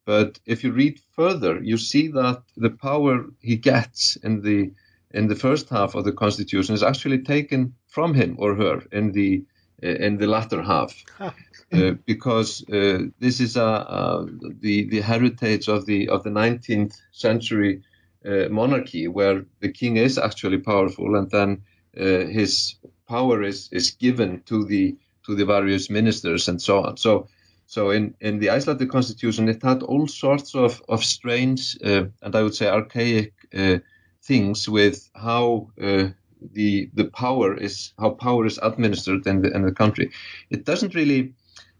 but 0.09 0.39
if 0.47 0.63
you 0.63 0.71
read 0.71 0.99
further, 1.15 1.61
you 1.61 1.77
see 1.77 2.07
that 2.07 2.41
the 2.57 2.71
power 2.71 3.25
he 3.41 3.57
gets 3.57 4.15
in 4.15 4.41
the 4.41 4.71
in 5.11 5.27
the 5.27 5.35
first 5.35 5.69
half 5.69 5.93
of 5.93 6.03
the 6.03 6.17
Constitution 6.23 6.73
is 6.73 6.81
actually 6.81 7.19
taken 7.19 7.75
from 7.85 8.15
him 8.15 8.35
or 8.39 8.55
her 8.55 8.77
in 8.91 9.11
the 9.11 9.45
uh, 9.83 10.05
in 10.07 10.17
the 10.17 10.25
latter 10.25 10.63
half, 10.63 10.91
uh, 11.19 11.91
because 12.07 12.67
uh, 12.69 13.01
this 13.19 13.39
is 13.39 13.55
a, 13.55 13.71
a, 13.99 14.25
the 14.65 14.89
the 14.89 15.01
heritage 15.01 15.67
of 15.69 15.85
the 15.85 16.09
of 16.09 16.23
the 16.23 16.31
19th 16.31 16.95
century 17.11 17.83
uh, 18.25 18.49
monarchy, 18.49 19.07
where 19.07 19.45
the 19.59 19.71
king 19.71 19.97
is 19.97 20.17
actually 20.17 20.57
powerful, 20.57 21.15
and 21.17 21.29
then 21.29 21.61
uh, 21.95 22.25
his 22.39 22.75
power 23.07 23.43
is 23.43 23.69
is 23.71 23.91
given 23.91 24.41
to 24.47 24.65
the 24.65 24.97
to 25.25 25.35
the 25.35 25.45
various 25.45 25.87
ministers 25.89 26.47
and 26.49 26.59
so 26.59 26.83
on. 26.83 26.97
So 26.97 27.27
so 27.69 27.91
in, 27.91 28.15
in 28.19 28.39
the 28.39 28.49
Icelandic 28.49 28.89
constitution, 28.89 29.47
it 29.47 29.61
had 29.61 29.83
all 29.83 30.07
sorts 30.07 30.55
of, 30.55 30.81
of 30.89 31.03
strange 31.03 31.77
uh, 31.85 32.05
and 32.23 32.35
I 32.35 32.41
would 32.41 32.55
say 32.55 32.67
archaic 32.67 33.33
uh, 33.55 33.77
things 34.23 34.67
with 34.67 35.07
how 35.13 35.69
uh, 35.79 36.07
the 36.53 36.89
the 36.95 37.05
power 37.05 37.55
is 37.55 37.93
how 37.99 38.09
power 38.09 38.47
is 38.47 38.57
administered 38.57 39.27
in 39.27 39.43
the 39.43 39.55
in 39.55 39.61
the 39.61 39.71
country. 39.71 40.09
It 40.49 40.65
doesn't 40.65 40.95
really 40.95 41.35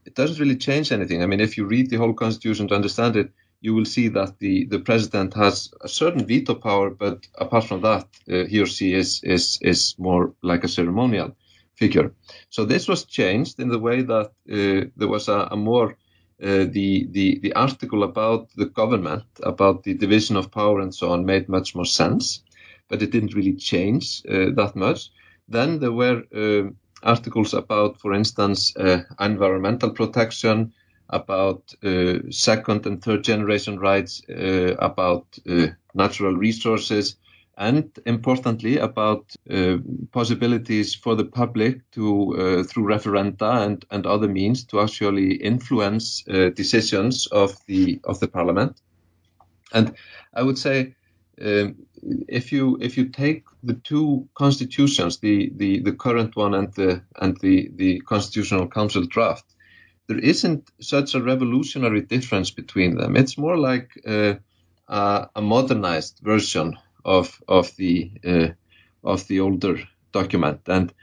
it 0.06 0.14
doesn't 0.14 0.40
really 0.40 0.58
change 0.58 0.92
anything. 0.92 1.24
I 1.24 1.26
mean, 1.26 1.42
if 1.42 1.58
you 1.58 1.66
read 1.66 1.90
the 1.90 1.98
whole 1.98 2.14
constitution 2.14 2.68
to 2.68 2.76
understand 2.76 3.16
it, 3.16 3.32
you 3.60 3.74
will 3.74 3.86
see 3.86 4.10
that 4.10 4.38
the, 4.38 4.66
the 4.66 4.80
president 4.80 5.34
has 5.34 5.72
a 5.82 5.88
certain 5.88 6.28
veto 6.28 6.54
power, 6.54 6.92
but 6.92 7.28
apart 7.36 7.66
from 7.66 7.82
that, 7.82 8.06
uh, 8.32 8.46
he 8.46 8.62
or 8.62 8.68
she 8.68 8.94
is, 8.94 9.22
is, 9.24 9.58
is 9.62 9.96
more 9.98 10.34
like 10.42 10.64
a 10.64 10.68
ceremonial 10.68 11.36
figure. 11.80 12.12
So 12.50 12.66
this 12.66 12.88
was 12.88 13.06
changed 13.06 13.60
in 13.60 13.70
the 13.70 13.80
way 13.88 14.02
that 14.04 14.28
uh, 14.52 14.90
there 14.98 15.08
was 15.16 15.28
a, 15.30 15.48
a 15.52 15.56
more 15.56 15.90
uh, 16.42 16.66
the, 16.72 17.08
the 17.12 17.40
the 17.44 17.54
article 17.54 18.04
about 18.04 18.50
the 18.56 18.66
government, 18.82 19.24
about 19.44 19.84
the 19.84 19.94
division 19.94 20.38
of 20.38 20.52
power 20.52 20.80
and 20.82 20.94
so 20.94 21.12
on, 21.12 21.26
made 21.26 21.50
much 21.50 21.76
more 21.76 21.86
sense, 21.86 22.44
but 22.90 23.02
it 23.02 23.12
didn't 23.12 23.36
really 23.36 23.56
change 23.56 24.22
uh, 24.30 24.52
that 24.56 24.74
much. 24.76 25.10
Then 25.50 25.80
there 25.80 25.92
were 25.92 26.24
uh, 26.34 26.70
articles 27.04 27.54
about, 27.54 28.00
for 28.00 28.14
instance, 28.14 28.76
uh, 28.78 29.02
environmental 29.20 29.92
protection, 29.92 30.74
about 31.10 31.74
uh, 31.84 32.20
second 32.30 32.86
and 32.86 33.02
third 33.04 33.24
generation 33.24 33.80
rights, 33.80 34.22
about 34.80 35.26
natural 35.94 36.36
resources, 36.36 37.16
and 37.60 38.00
importantly 38.06 38.78
about 38.78 39.36
uh, 39.52 39.78
possibilities 40.14 40.96
for 40.96 41.16
the 41.16 41.26
public 41.26 41.92
to, 41.92 42.36
uh, 42.36 42.64
through 42.64 42.86
referenda 42.86 43.66
and, 43.66 43.86
and 43.92 44.06
other 44.06 44.30
means, 44.30 44.64
to 44.64 44.80
actually 44.80 45.36
influence 45.36 46.24
decisions 46.56 47.28
of 47.28 47.54
the 47.66 48.00
of 48.06 48.20
the 48.22 48.28
parliament. 48.28 48.82
And 49.74 49.94
I 50.34 50.42
would 50.42 50.58
say 50.58 50.96
um, 51.42 51.76
if 52.28 52.52
you 52.52 52.78
if 52.82 52.98
you 52.98 53.10
take 53.10 53.44
the 53.64 53.74
two 53.74 54.28
constitutions, 54.34 55.20
the, 55.20 55.52
the, 55.56 55.80
the 55.82 55.92
current 55.92 56.36
one 56.36 56.54
and 56.54 56.74
the 56.74 57.02
and 57.22 57.38
the, 57.42 57.72
the 57.76 58.00
constitutional 58.02 58.68
council 58.68 59.06
draft, 59.06 59.46
there 60.08 60.20
isn't 60.20 60.70
such 60.80 61.14
a 61.14 61.22
revolutionary 61.22 62.02
difference 62.02 62.52
between 62.52 62.96
them. 62.96 63.16
It's 63.18 63.38
more 63.38 63.58
like 63.58 63.90
uh, 64.08 64.36
a, 64.88 65.42
modernized 65.42 66.20
version 66.24 66.78
of 67.06 67.42
of 67.48 67.76
the 67.78 68.12
uh, 68.26 68.50
of 69.04 69.28
the 69.28 69.40
older 69.40 69.78
document, 70.12 70.62
and 70.68 70.94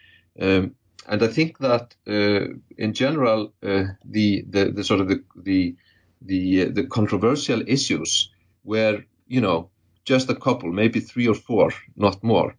um, 0.41 0.75
and 1.09 1.23
I 1.23 1.29
think 1.29 1.59
that 1.59 1.95
uh, 2.07 2.55
in 2.79 2.93
general 2.93 3.53
uh, 3.63 3.85
the, 4.05 4.45
the 4.49 4.73
the 4.73 4.85
sort 4.85 5.01
of 5.01 5.09
the 5.09 5.23
the 5.37 5.77
the, 6.23 6.65
the 6.65 6.87
controversial 6.87 7.63
issues 7.67 8.31
where 8.63 9.05
you 9.29 9.41
know 9.41 9.71
just 10.05 10.31
a 10.31 10.35
couple, 10.35 10.73
maybe 10.73 11.01
three 11.01 11.29
or 11.29 11.35
four, 11.35 11.71
not 11.97 12.23
more. 12.23 12.55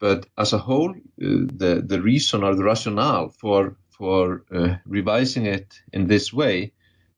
But 0.00 0.26
as 0.36 0.52
a 0.52 0.58
whole, 0.58 0.90
uh, 0.90 0.94
the 1.18 1.82
the 1.86 2.00
reason 2.00 2.44
or 2.44 2.54
the 2.54 2.64
rationale 2.64 3.30
for 3.30 3.76
for 3.90 4.44
uh, 4.52 4.76
revising 4.86 5.46
it 5.46 5.74
in 5.92 6.06
this 6.06 6.32
way 6.32 6.72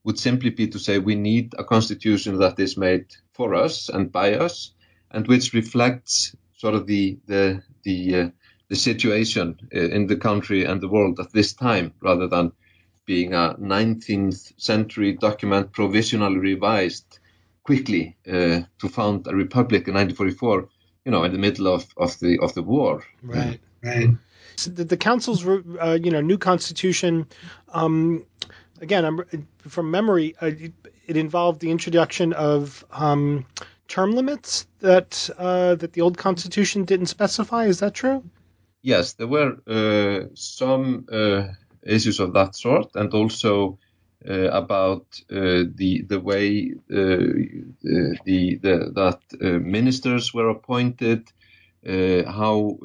would 0.04 0.18
simply 0.18 0.50
be 0.50 0.66
to 0.68 0.78
say 0.78 0.98
we 0.98 1.14
need 1.14 1.54
a 1.58 1.64
constitution 1.64 2.38
that 2.38 2.58
is 2.58 2.76
made 2.76 3.06
for 3.34 3.54
us 3.54 3.88
and 3.90 4.10
by 4.12 4.34
us, 4.34 4.72
and 5.10 5.26
which 5.26 5.52
reflects 5.52 6.34
sort 6.56 6.74
of 6.74 6.86
the 6.86 7.18
the 7.26 7.62
the 7.84 8.14
uh, 8.14 8.28
the 8.68 8.76
situation 8.76 9.58
uh, 9.74 9.78
in 9.78 10.06
the 10.06 10.16
country 10.16 10.64
and 10.64 10.80
the 10.80 10.88
world 10.88 11.18
at 11.18 11.32
this 11.32 11.52
time, 11.52 11.92
rather 12.00 12.28
than 12.28 12.52
being 13.04 13.34
a 13.34 13.56
19th 13.58 14.52
century 14.56 15.14
document 15.14 15.72
provisionally 15.72 16.38
revised 16.38 17.18
quickly 17.64 18.16
uh, 18.28 18.60
to 18.78 18.88
found 18.88 19.26
a 19.26 19.34
republic 19.34 19.88
in 19.88 19.94
1944. 19.94 20.68
You 21.04 21.12
know, 21.12 21.24
in 21.24 21.32
the 21.32 21.38
middle 21.38 21.66
of, 21.66 21.86
of 21.96 22.18
the 22.20 22.38
of 22.40 22.54
the 22.54 22.62
war. 22.62 23.02
Right, 23.22 23.58
right. 23.82 24.10
So 24.56 24.70
the, 24.70 24.84
the 24.84 24.96
council's 24.96 25.46
uh, 25.46 25.98
you 26.00 26.10
know 26.10 26.20
new 26.20 26.38
constitution. 26.38 27.26
Um, 27.70 28.26
again, 28.80 29.04
I'm, 29.04 29.48
from 29.58 29.90
memory, 29.90 30.36
uh, 30.40 30.46
it, 30.46 30.72
it, 31.06 31.16
involved 31.16 31.60
the 31.60 31.70
introduction 31.70 32.32
of 32.34 32.84
um, 32.90 33.46
term 33.90 34.12
limits 34.12 34.66
that 34.78 35.28
uh, 35.36 35.74
that 35.74 35.92
the 35.92 36.00
old 36.00 36.16
constitution 36.16 36.84
didn't 36.84 37.06
specify. 37.06 37.66
Is 37.66 37.80
that 37.80 37.94
true? 37.94 38.22
Yes, 38.82 39.12
there 39.14 39.26
were 39.26 39.56
uh, 39.66 40.28
some 40.34 41.06
uh, 41.12 41.48
issues 41.82 42.20
of 42.20 42.32
that 42.32 42.54
sort, 42.54 42.94
and 42.94 43.12
also 43.12 43.78
uh, 44.26 44.50
about 44.50 45.06
uh, 45.30 45.64
the 45.74 46.04
the 46.08 46.20
way 46.20 46.72
the, 46.88 48.16
the 48.24 48.58
that 48.94 49.20
ministers 49.40 50.32
were 50.32 50.48
appointed, 50.48 51.28
how 51.84 52.78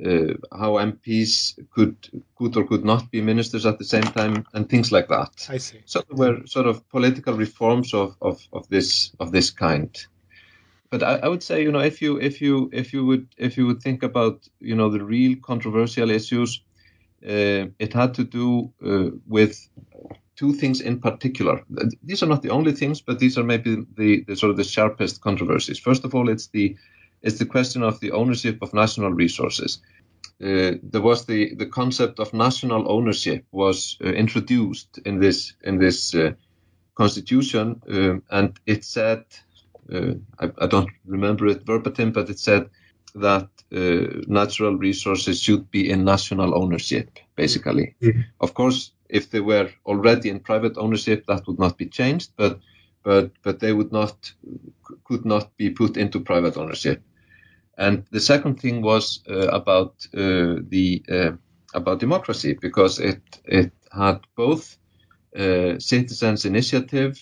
how 0.00 0.72
MPs 0.74 1.58
could 1.70 1.96
could 2.36 2.56
or 2.56 2.66
could 2.66 2.84
not 2.84 3.10
be 3.10 3.20
ministers 3.20 3.66
at 3.66 3.78
the 3.78 3.84
same 3.84 4.02
time, 4.02 4.46
and 4.52 4.68
things 4.68 4.92
like 4.92 5.08
that. 5.08 5.46
I 5.48 5.58
see. 5.58 5.80
So 5.84 6.02
there 6.08 6.16
were 6.16 6.46
sort 6.46 6.66
of 6.66 6.88
political 6.88 7.34
reforms 7.34 7.94
of, 7.94 8.16
of, 8.20 8.40
of 8.52 8.68
this 8.68 9.12
of 9.18 9.32
this 9.32 9.50
kind. 9.50 9.96
But 10.90 11.02
I, 11.02 11.16
I, 11.16 11.28
would 11.28 11.42
say, 11.42 11.62
you 11.62 11.72
know, 11.72 11.80
if 11.80 12.00
you 12.00 12.18
if 12.18 12.40
you 12.40 12.70
if 12.72 12.92
you 12.92 13.04
would 13.06 13.28
if 13.36 13.56
you 13.56 13.66
would 13.66 13.82
think 13.82 14.02
about 14.02 14.46
you 14.60 14.76
know 14.76 14.90
the 14.90 15.04
real 15.04 15.36
controversial 15.42 16.10
issues, 16.10 16.62
uh, 17.24 17.66
it 17.78 17.92
had 17.92 18.14
to 18.14 18.24
do 18.24 18.72
uh, 18.84 19.10
with 19.26 19.68
two 20.36 20.52
things 20.52 20.80
in 20.80 21.00
particular. 21.00 21.62
These 22.02 22.22
are 22.22 22.28
not 22.28 22.42
the 22.42 22.50
only 22.50 22.72
things, 22.72 23.00
but 23.00 23.18
these 23.18 23.38
are 23.38 23.42
maybe 23.42 23.84
the, 23.96 24.22
the 24.24 24.36
sort 24.36 24.50
of 24.50 24.56
the 24.56 24.64
sharpest 24.64 25.22
controversies. 25.22 25.78
First 25.78 26.04
of 26.04 26.14
all, 26.14 26.28
it's 26.28 26.48
the 26.48 26.76
it's 27.26 27.38
the 27.38 27.46
question 27.46 27.82
of 27.82 27.98
the 28.00 28.12
ownership 28.12 28.62
of 28.62 28.72
national 28.72 29.10
resources. 29.10 29.80
Uh, 30.40 30.72
there 30.82 31.00
was 31.00 31.26
the, 31.26 31.54
the 31.54 31.66
concept 31.66 32.20
of 32.20 32.32
national 32.32 32.90
ownership 32.90 33.44
was 33.50 33.96
uh, 34.04 34.08
introduced 34.08 34.98
in 35.04 35.18
this 35.18 35.54
in 35.62 35.78
this 35.78 36.14
uh, 36.14 36.32
constitution, 36.94 37.80
um, 37.88 38.22
and 38.30 38.60
it 38.66 38.84
said 38.84 39.24
uh, 39.92 40.14
I, 40.38 40.50
I, 40.58 40.66
don't 40.66 40.90
remember 41.06 41.46
it 41.46 41.66
verbatim, 41.66 42.12
but 42.12 42.28
it 42.28 42.38
said 42.38 42.68
that 43.14 43.48
uh, 43.72 44.22
natural 44.26 44.76
resources 44.76 45.40
should 45.40 45.70
be 45.70 45.90
in 45.90 46.04
national 46.04 46.54
ownership, 46.54 47.18
basically. 47.34 47.94
Mm-hmm. 48.02 48.20
Of 48.40 48.52
course, 48.52 48.92
if 49.08 49.30
they 49.30 49.40
were 49.40 49.70
already 49.84 50.28
in 50.28 50.40
private 50.40 50.76
ownership, 50.76 51.24
that 51.26 51.46
would 51.46 51.58
not 51.58 51.78
be 51.78 51.86
changed, 51.86 52.32
but 52.36 52.60
but 53.02 53.30
but 53.42 53.58
they 53.60 53.72
would 53.72 53.92
not 53.92 54.32
could 55.04 55.24
not 55.24 55.56
be 55.56 55.70
put 55.70 55.96
into 55.96 56.20
private 56.20 56.56
ownership. 56.56 57.02
And 57.78 58.04
the 58.10 58.20
second 58.20 58.60
thing 58.60 58.82
was 58.82 59.22
uh, 59.28 59.48
about 59.48 60.06
uh, 60.14 60.62
the 60.68 61.02
uh, 61.10 61.32
about 61.74 62.00
democracy 62.00 62.56
because 62.60 62.98
it 62.98 63.22
it 63.44 63.72
had 63.92 64.20
both 64.36 64.76
citizens' 65.78 66.46
initiative, 66.46 67.18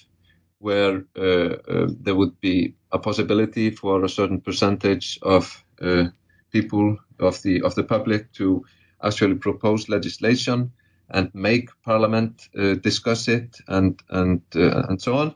where 0.58 1.04
there 1.14 2.14
would 2.14 2.40
be 2.40 2.76
a 2.92 2.98
possibility 2.98 3.70
for 3.70 4.04
a 4.04 4.08
certain 4.08 4.40
percentage 4.40 5.18
of 5.22 5.64
people 6.52 6.96
of 7.18 7.42
the 7.42 7.62
of 7.62 7.74
the 7.74 7.82
public 7.82 8.32
to 8.32 8.64
actually 9.02 9.34
propose 9.34 9.88
legislation 9.88 10.70
and 11.10 11.30
make 11.34 11.68
Parliament 11.84 12.48
uh, 12.58 12.74
discuss 12.74 13.28
it 13.28 13.56
and 13.68 14.00
and 14.10 14.40
uh, 14.54 14.82
and 14.88 15.02
so 15.02 15.14
on. 15.16 15.34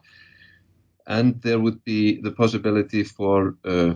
And 1.06 1.40
there 1.42 1.58
would 1.58 1.84
be 1.84 2.20
the 2.20 2.32
possibility 2.32 3.02
for 3.02 3.56
uh, 3.64 3.94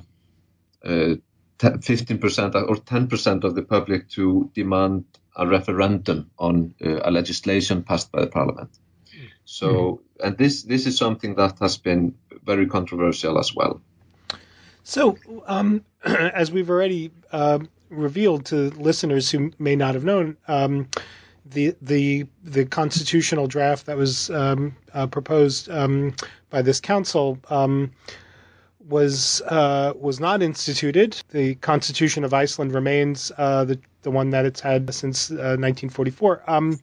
15% 0.85 2.55
uh, 2.55 2.61
or 2.61 2.77
10% 2.77 3.45
of 3.45 3.55
the 3.55 3.63
public 3.63 4.09
to 4.11 4.51
demand 4.55 5.05
a 5.37 5.47
referendum 5.47 6.31
on 6.39 6.75
uh, 6.85 7.01
a 7.05 7.11
legislation 7.11 7.83
passed 7.83 8.13
by 8.13 8.21
the 8.21 8.27
Parliament. 8.27 8.71
So, 9.45 9.69
mm. 10.19 10.27
and 10.27 10.39
this 10.39 10.63
this 10.63 10.87
is 10.87 10.97
something 10.97 11.35
that 11.35 11.59
has 11.59 11.77
been 11.77 12.15
very 12.45 12.67
controversial 12.67 13.39
as 13.39 13.55
well. 13.55 13.81
So, 14.85 15.17
um, 15.47 15.85
as 16.05 16.51
we've 16.51 16.71
already 16.71 17.11
uh, 17.33 17.61
revealed 17.91 18.47
to 18.47 18.71
listeners 18.71 19.31
who 19.31 19.53
may 19.59 19.77
not 19.77 19.95
have 19.95 20.05
known, 20.05 20.37
um, 20.49 20.89
the 21.45 21.75
the 21.83 22.27
the 22.45 22.65
constitutional 22.67 23.47
draft 23.47 23.87
that 23.87 23.97
was 23.97 24.31
um, 24.31 24.77
uh, 24.95 25.07
proposed 25.07 25.69
um, 25.71 26.15
by 26.51 26.63
this 26.63 26.81
council 26.81 27.39
um, 27.51 27.91
was 28.89 29.43
uh, 29.43 29.93
was 29.97 30.21
not 30.21 30.43
instituted. 30.43 31.21
The 31.31 31.55
Constitution 31.57 32.25
of 32.25 32.35
Iceland 32.35 32.75
remains 32.75 33.33
uh, 33.37 33.65
the 33.65 33.79
the 34.03 34.11
one 34.11 34.31
that 34.31 34.45
it's 34.45 34.61
had 34.61 34.93
since 34.95 35.31
1944. 35.31 36.43
Uh, 36.47 36.53
um, 36.53 36.81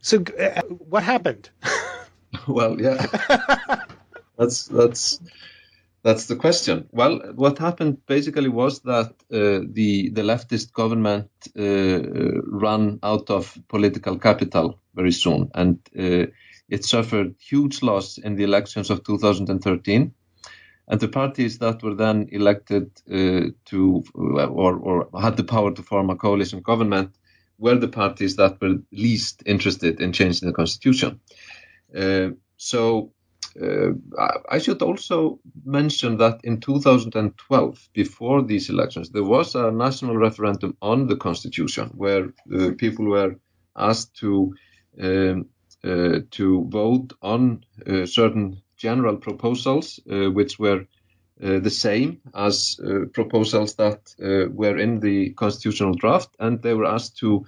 so, 0.00 0.22
uh, 0.38 0.62
what 0.88 1.02
happened? 1.02 1.50
well, 2.48 2.80
yeah, 2.80 3.04
that's 4.38 4.66
that's 4.66 5.20
that's 6.02 6.26
the 6.26 6.36
question. 6.36 6.88
Well, 6.92 7.32
what 7.34 7.58
happened 7.58 8.06
basically 8.06 8.48
was 8.48 8.80
that 8.80 9.10
uh, 9.32 9.66
the 9.72 10.10
the 10.10 10.22
leftist 10.22 10.72
government 10.72 11.30
uh, 11.58 12.40
ran 12.46 13.00
out 13.02 13.30
of 13.30 13.58
political 13.68 14.18
capital 14.18 14.78
very 14.94 15.12
soon, 15.12 15.50
and 15.54 15.78
uh, 15.98 16.26
it 16.68 16.84
suffered 16.84 17.34
huge 17.40 17.82
loss 17.82 18.18
in 18.18 18.36
the 18.36 18.44
elections 18.44 18.90
of 18.90 19.02
2013. 19.04 20.14
And 20.90 21.00
the 21.00 21.08
parties 21.08 21.58
that 21.58 21.82
were 21.82 21.94
then 21.94 22.28
elected 22.32 22.90
uh, 23.10 23.50
to 23.66 24.04
or, 24.14 24.76
or 24.76 25.20
had 25.20 25.36
the 25.36 25.44
power 25.44 25.72
to 25.72 25.82
form 25.82 26.10
a 26.10 26.16
coalition 26.16 26.62
government 26.62 27.14
were 27.58 27.76
the 27.76 27.88
parties 27.88 28.36
that 28.36 28.60
were 28.60 28.76
least 28.90 29.42
interested 29.44 30.00
in 30.00 30.12
changing 30.12 30.48
the 30.48 30.54
constitution. 30.54 31.20
Uh, 31.94 32.30
so 32.56 33.12
uh, 33.60 33.90
I 34.48 34.58
should 34.58 34.82
also 34.82 35.40
mention 35.64 36.18
that 36.18 36.40
in 36.44 36.60
2012, 36.60 37.88
before 37.92 38.42
these 38.42 38.70
elections, 38.70 39.10
there 39.10 39.24
was 39.24 39.54
a 39.54 39.70
national 39.70 40.16
referendum 40.16 40.76
on 40.80 41.06
the 41.06 41.16
constitution 41.16 41.90
where 41.94 42.32
uh, 42.54 42.70
people 42.78 43.06
were 43.06 43.36
asked 43.76 44.14
to 44.16 44.54
um, 45.00 45.46
uh, 45.84 46.20
to 46.32 46.66
vote 46.68 47.12
on 47.22 47.64
uh, 47.86 48.04
certain 48.04 48.60
general 48.78 49.16
proposals, 49.16 50.00
uh, 50.10 50.30
which 50.30 50.58
were 50.58 50.86
uh, 51.42 51.58
the 51.60 51.70
same 51.70 52.20
as 52.34 52.80
proposals 53.12 53.74
that 53.76 54.14
were 54.18 54.76
in 54.76 55.00
the 55.00 55.30
constitutional 55.34 55.94
draft, 55.94 56.30
and 56.38 56.62
they 56.62 56.74
were 56.74 56.86
asked 56.86 57.18
to 57.18 57.44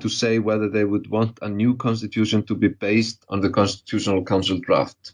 to 0.00 0.08
say 0.08 0.38
whether 0.38 0.68
they 0.68 0.84
would 0.84 1.08
want 1.08 1.38
a 1.42 1.48
new 1.48 1.74
constitution 1.76 2.42
to 2.44 2.54
be 2.54 2.68
based 2.68 3.24
on 3.28 3.40
the 3.40 3.50
Constitutional 3.50 4.24
Council 4.24 4.58
draft. 4.58 5.12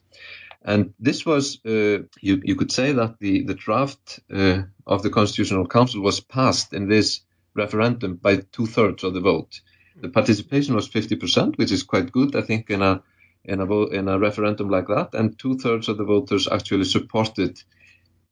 And 0.64 0.94
this 0.98 1.26
was, 1.26 1.58
uh, 1.64 2.04
you, 2.20 2.40
you 2.44 2.54
could 2.54 2.70
say 2.70 2.92
that 2.92 3.18
the, 3.18 3.42
the 3.42 3.54
draft 3.54 4.20
uh, 4.32 4.62
of 4.86 5.02
the 5.02 5.10
Constitutional 5.10 5.66
Council 5.66 6.02
was 6.02 6.20
passed 6.20 6.72
in 6.72 6.88
this 6.88 7.20
referendum 7.54 8.16
by 8.16 8.36
two 8.36 8.66
thirds 8.66 9.04
of 9.04 9.14
the 9.14 9.20
vote. 9.20 9.60
The 10.00 10.08
participation 10.08 10.74
was 10.74 10.88
50%, 10.88 11.58
which 11.58 11.72
is 11.72 11.82
quite 11.82 12.12
good, 12.12 12.34
I 12.36 12.42
think, 12.42 12.70
in 12.70 12.82
a 12.82 13.02
in 13.44 13.60
a 13.60 13.66
vote, 13.66 13.92
in 13.92 14.08
a 14.08 14.18
referendum 14.18 14.68
like 14.68 14.86
that. 14.88 15.14
And 15.14 15.38
two 15.38 15.58
thirds 15.58 15.88
of 15.88 15.98
the 15.98 16.04
voters 16.04 16.48
actually 16.48 16.84
supported 16.84 17.62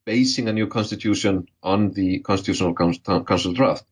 basing 0.05 0.49
a 0.49 0.53
new 0.53 0.67
constitution 0.67 1.47
on 1.63 1.93
the 1.93 2.21
Constitutional 2.21 2.75
Council 2.75 3.53
draft. 3.53 3.85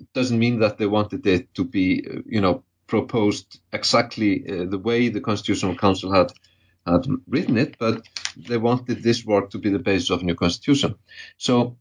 It 0.00 0.12
doesn't 0.12 0.38
mean 0.38 0.60
that 0.60 0.78
they 0.78 0.86
wanted 0.86 1.26
it 1.26 1.52
to 1.54 1.64
be, 1.64 2.06
you 2.26 2.40
know, 2.40 2.62
proposed 2.86 3.60
exactly 3.72 4.44
uh, 4.48 4.64
the 4.64 4.78
way 4.78 5.08
the 5.08 5.20
Constitutional 5.20 5.76
Council 5.76 6.12
had 6.12 6.32
had 6.86 7.06
written 7.26 7.58
it, 7.58 7.76
but 7.78 8.06
they 8.36 8.56
wanted 8.56 9.02
this 9.02 9.24
work 9.24 9.50
to 9.50 9.58
be 9.58 9.70
the 9.70 9.78
basis 9.78 10.10
of 10.10 10.22
a 10.22 10.24
new 10.24 10.34
constitution. 10.34 10.94
So, 11.36 11.76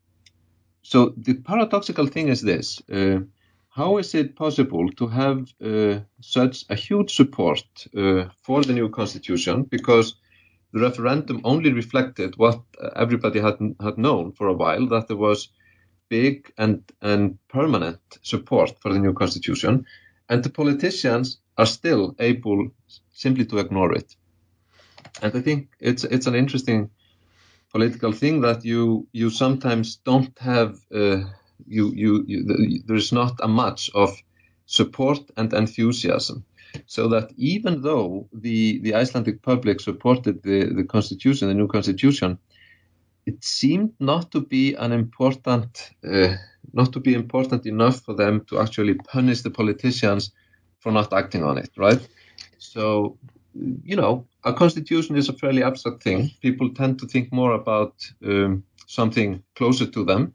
so 0.81 1.13
the 1.15 1.35
paradoxical 1.35 2.07
thing 2.07 2.27
is 2.27 2.41
this: 2.41 2.81
uh, 2.91 3.19
how 3.77 3.97
is 3.99 4.15
it 4.15 4.35
possible 4.35 4.89
to 4.99 5.07
have 5.07 5.39
uh, 5.61 5.99
such 6.21 6.65
a 6.69 6.75
huge 6.75 7.15
support 7.15 7.63
uh, 7.95 8.25
for 8.43 8.63
the 8.63 8.73
new 8.73 8.89
constitution? 8.89 9.63
Because 9.63 10.15
the 10.73 10.81
referendum 10.81 11.41
only 11.43 11.71
reflected 11.71 12.33
what 12.37 12.61
everybody 12.95 13.39
had 13.39 13.57
had 13.79 13.97
known 13.97 14.31
for 14.33 14.47
a 14.47 14.57
while 14.61 14.87
that 14.87 15.07
there 15.07 15.21
was 15.29 15.49
big 16.09 16.51
and 16.57 16.83
and 17.01 17.37
permanent 17.47 18.01
support 18.21 18.79
for 18.81 18.93
the 18.93 18.99
new 18.99 19.13
constitution, 19.13 19.85
and 20.29 20.43
the 20.43 20.49
politicians 20.49 21.39
are 21.57 21.67
still 21.67 22.15
able 22.19 22.69
simply 23.13 23.45
to 23.45 23.57
ignore 23.57 23.93
it 23.93 24.17
and 25.21 25.35
I 25.35 25.41
think 25.41 25.69
it's 25.79 26.03
it's 26.03 26.27
an 26.27 26.35
interesting 26.35 26.89
political 27.71 28.11
thing 28.11 28.41
that 28.41 28.65
you 28.65 29.07
you 29.11 29.29
sometimes 29.29 29.97
don't 29.97 30.37
have 30.39 30.79
uh, 30.93 31.23
you, 31.65 31.91
you, 31.95 32.23
you 32.27 32.83
there's 32.85 33.11
not 33.11 33.33
a 33.41 33.47
much 33.47 33.89
of 33.93 34.15
support 34.65 35.19
and 35.37 35.53
enthusiasm. 35.53 36.45
So 36.85 37.07
that 37.09 37.31
even 37.37 37.81
though 37.81 38.27
the 38.33 38.79
the 38.79 38.93
Icelandic 38.93 39.41
public 39.41 39.79
supported 39.79 40.43
the 40.43 40.65
the 40.75 40.83
constitution 40.83 41.47
the 41.47 41.53
new 41.53 41.67
constitution 41.67 42.37
it 43.25 43.43
seemed 43.43 43.93
not 43.99 44.31
to 44.31 44.41
be 44.41 44.75
an 44.75 44.91
important 44.91 45.91
uh, 46.03 46.35
not 46.73 46.93
to 46.93 46.99
be 46.99 47.13
important 47.13 47.65
enough 47.65 48.01
for 48.01 48.13
them 48.13 48.45
to 48.49 48.59
actually 48.59 48.93
punish 48.93 49.41
the 49.41 49.49
politicians 49.49 50.31
for 50.79 50.91
not 50.91 51.13
acting 51.13 51.43
on 51.43 51.57
it 51.57 51.71
right? 51.77 52.07
So 52.57 53.17
you 53.83 53.95
know 53.95 54.27
a 54.43 54.53
constitution 54.53 55.15
is 55.15 55.29
a 55.29 55.33
fairly 55.33 55.63
abstract 55.63 56.03
thing. 56.03 56.31
People 56.41 56.73
tend 56.73 56.99
to 56.99 57.07
think 57.07 57.31
more 57.31 57.53
about 57.53 57.93
um, 58.23 58.63
something 58.87 59.43
closer 59.55 59.85
to 59.87 60.05
them, 60.05 60.33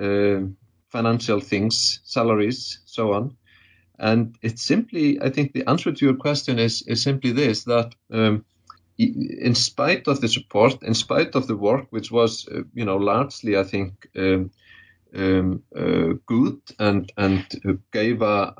uh, 0.00 0.40
financial 0.88 1.40
things, 1.40 2.00
salaries, 2.04 2.80
so 2.84 3.12
on. 3.12 3.36
And 3.98 4.36
it's 4.42 4.62
simply, 4.62 5.20
I 5.20 5.30
think 5.30 5.52
the 5.52 5.68
answer 5.68 5.92
to 5.92 6.04
your 6.04 6.16
question 6.16 6.58
is, 6.58 6.82
is 6.86 7.02
simply 7.02 7.32
this 7.32 7.64
that 7.64 7.94
um, 8.10 8.44
in 8.98 9.54
spite 9.54 10.08
of 10.08 10.20
the 10.20 10.28
support, 10.28 10.82
in 10.82 10.94
spite 10.94 11.34
of 11.34 11.46
the 11.46 11.56
work, 11.56 11.86
which 11.90 12.10
was, 12.10 12.48
uh, 12.48 12.62
you 12.74 12.84
know, 12.84 12.96
largely, 12.96 13.56
I 13.56 13.64
think, 13.64 14.08
um, 14.16 14.50
um, 15.14 15.62
uh, 15.76 16.14
good 16.26 16.60
and 16.78 17.12
and 17.16 17.44
gave 17.92 18.22
a, 18.22 18.54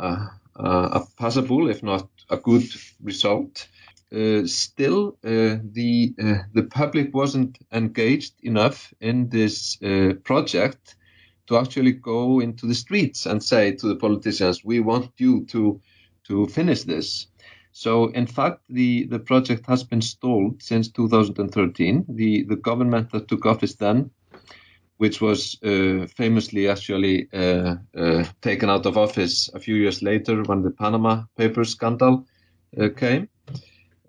a, 0.57 0.65
a 0.65 1.07
passable, 1.17 1.71
if 1.71 1.83
not 1.83 2.09
a 2.29 2.37
good 2.37 2.65
result, 3.03 3.69
uh, 4.13 4.45
still 4.47 5.17
uh, 5.25 5.57
the 5.73 6.15
uh, 6.21 6.39
the 6.53 6.65
public 6.65 7.15
wasn't 7.15 7.59
engaged 7.73 8.35
enough 8.43 8.93
in 9.01 9.29
this 9.29 9.79
project 10.25 10.97
to 11.51 11.59
actually 11.59 11.91
go 11.91 12.39
into 12.39 12.65
the 12.65 12.75
streets 12.75 13.27
and 13.27 13.43
say 13.43 13.73
to 13.73 13.89
the 13.89 13.97
politicians, 13.97 14.65
"We 14.65 14.79
want 14.79 15.11
you 15.19 15.45
to 15.47 15.81
to 16.29 16.47
finish 16.47 16.85
this." 16.85 17.27
So, 17.73 18.07
in 18.13 18.27
fact, 18.27 18.61
the, 18.69 19.07
the 19.07 19.19
project 19.19 19.67
has 19.67 19.83
been 19.85 20.01
stalled 20.01 20.63
since 20.63 20.89
2013. 20.91 22.05
The, 22.09 22.45
the 22.45 22.57
government 22.57 23.11
that 23.11 23.29
took 23.29 23.47
office 23.47 23.75
then, 23.77 24.11
which 24.99 25.21
was 25.21 25.59
uh, 25.63 26.07
famously 26.17 26.69
actually 26.69 27.29
uh, 27.33 27.77
uh, 27.97 28.25
taken 28.43 28.71
out 28.71 28.87
of 28.87 28.97
office 28.97 29.51
a 29.55 29.61
few 29.61 29.75
years 29.75 30.03
later 30.03 30.43
when 30.43 30.63
the 30.63 30.71
Panama 30.71 31.25
Papers 31.37 31.71
scandal 31.71 32.27
came, 32.97 33.29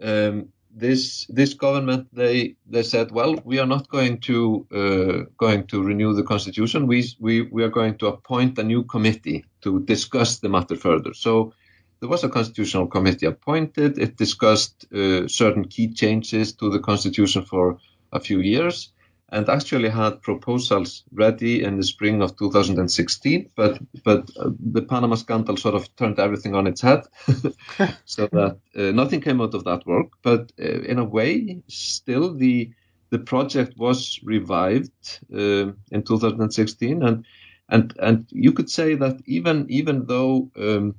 um, 0.03 0.49
this 0.73 1.25
this 1.29 1.53
government 1.53 2.07
they 2.13 2.55
they 2.67 2.83
said, 2.83 3.11
well, 3.11 3.35
we 3.43 3.59
are 3.59 3.67
not 3.67 3.89
going 3.89 4.19
to 4.21 4.65
uh, 4.73 5.25
going 5.37 5.67
to 5.67 5.83
renew 5.83 6.13
the 6.13 6.23
constitution. 6.23 6.87
We 6.87 7.05
we 7.19 7.41
we 7.41 7.63
are 7.63 7.69
going 7.69 7.97
to 7.99 8.07
appoint 8.07 8.57
a 8.57 8.63
new 8.63 8.83
committee 8.83 9.45
to 9.61 9.79
discuss 9.81 10.39
the 10.39 10.49
matter 10.49 10.75
further. 10.75 11.13
So 11.13 11.53
there 11.99 12.09
was 12.09 12.23
a 12.23 12.29
constitutional 12.29 12.87
committee 12.87 13.27
appointed. 13.27 13.97
It 13.97 14.17
discussed 14.17 14.85
uh, 14.93 15.27
certain 15.27 15.67
key 15.67 15.93
changes 15.93 16.53
to 16.53 16.69
the 16.69 16.79
constitution 16.79 17.45
for 17.45 17.77
a 18.11 18.19
few 18.19 18.39
years 18.39 18.91
and 19.31 19.47
actually 19.47 19.89
had 19.89 20.21
proposals 20.21 21.03
ready 21.13 21.63
in 21.63 21.77
the 21.77 21.83
spring 21.83 22.21
of 22.21 22.37
2016, 22.37 23.49
but 23.55 23.79
but 24.03 24.29
uh, 24.37 24.49
the 24.59 24.81
Panama 24.81 25.15
scandal 25.15 25.55
sort 25.55 25.75
of 25.75 25.95
turned 25.95 26.19
everything 26.19 26.53
on 26.53 26.67
its 26.67 26.81
head, 26.81 27.03
so 28.05 28.27
that 28.27 28.57
uh, 28.75 28.91
nothing 28.91 29.21
came 29.21 29.39
out 29.41 29.53
of 29.53 29.63
that 29.63 29.85
work. 29.85 30.07
But 30.21 30.51
uh, 30.59 30.81
in 30.81 30.99
a 30.99 31.05
way, 31.05 31.63
still 31.67 32.33
the 32.35 32.71
the 33.09 33.19
project 33.19 33.77
was 33.77 34.19
revived 34.23 35.19
uh, 35.33 35.71
in 35.91 36.03
2016, 36.03 37.01
and 37.01 37.25
and 37.69 37.93
and 37.99 38.25
you 38.31 38.51
could 38.51 38.69
say 38.69 38.95
that 38.95 39.21
even 39.25 39.65
even 39.69 40.07
though 40.07 40.51
um, 40.57 40.95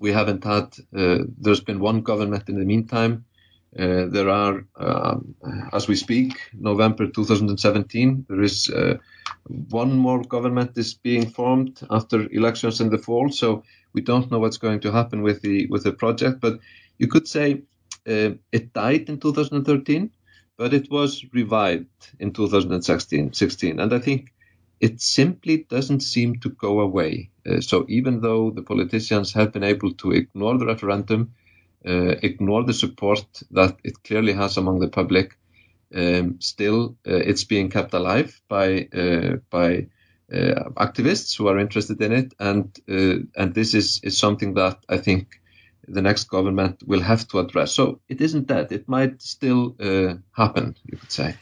we 0.00 0.12
haven't 0.12 0.44
had, 0.44 0.74
uh, 0.96 1.18
there's 1.38 1.60
been 1.60 1.78
one 1.78 2.02
government 2.02 2.48
in 2.48 2.58
the 2.58 2.64
meantime 2.64 3.24
uh, 3.78 4.06
there 4.06 4.30
are, 4.30 4.64
um, 4.76 5.34
as 5.72 5.86
we 5.86 5.96
speak, 5.96 6.40
November 6.54 7.08
2017, 7.08 8.26
there 8.28 8.42
is 8.42 8.70
uh, 8.70 8.96
one 9.70 9.98
more 9.98 10.22
government 10.22 10.78
is 10.78 10.94
being 10.94 11.28
formed 11.28 11.80
after 11.90 12.26
elections 12.32 12.80
in 12.80 12.88
the 12.88 12.98
fall. 12.98 13.30
So 13.30 13.64
we 13.92 14.00
don't 14.00 14.30
know 14.30 14.38
what's 14.38 14.56
going 14.56 14.80
to 14.80 14.92
happen 14.92 15.22
with 15.22 15.42
the 15.42 15.66
with 15.66 15.84
the 15.84 15.92
project. 15.92 16.40
But 16.40 16.60
you 16.98 17.08
could 17.08 17.28
say 17.28 17.62
uh, 18.08 18.30
it 18.50 18.72
died 18.72 19.08
in 19.08 19.20
2013, 19.20 20.10
but 20.56 20.72
it 20.72 20.90
was 20.90 21.24
revived 21.32 22.12
in 22.18 22.32
2016. 22.32 23.34
16, 23.34 23.80
and 23.80 23.92
I 23.92 23.98
think 23.98 24.32
it 24.80 25.00
simply 25.00 25.66
doesn't 25.68 26.00
seem 26.00 26.40
to 26.40 26.50
go 26.50 26.80
away. 26.80 27.30
Uh, 27.46 27.60
so 27.60 27.84
even 27.88 28.20
though 28.20 28.50
the 28.50 28.62
politicians 28.62 29.32
have 29.34 29.52
been 29.52 29.64
able 29.64 29.92
to 29.94 30.12
ignore 30.12 30.56
the 30.56 30.66
referendum 30.66 31.34
uh, 31.84 32.16
ignore 32.22 32.64
the 32.64 32.72
support 32.72 33.24
that 33.50 33.76
it 33.84 34.02
clearly 34.02 34.32
has 34.32 34.56
among 34.56 34.80
the 34.80 34.88
public. 34.88 35.38
Um, 35.94 36.40
still, 36.40 36.96
uh, 37.06 37.14
it's 37.14 37.44
being 37.44 37.70
kept 37.70 37.94
alive 37.94 38.40
by 38.48 38.88
uh, 38.92 39.36
by 39.50 39.86
activists 40.28 41.38
who 41.38 41.46
are 41.46 41.60
interested 41.60 42.02
in 42.02 42.12
it, 42.12 42.34
and 42.40 42.76
and 43.36 43.54
this 43.54 43.74
is 43.74 44.00
is 44.02 44.18
something 44.18 44.54
that 44.54 44.78
I 44.88 44.98
think 44.98 45.40
the 45.86 46.02
next 46.02 46.24
government 46.24 46.82
will 46.84 47.00
have 47.00 47.28
to 47.28 47.38
address. 47.38 47.72
So 47.72 48.00
it 48.08 48.20
isn't 48.20 48.48
dead. 48.48 48.72
It 48.72 48.88
might 48.88 49.22
still 49.22 49.76
happen, 50.32 50.74
you 50.84 50.98
could 50.98 51.12
say. 51.12 51.36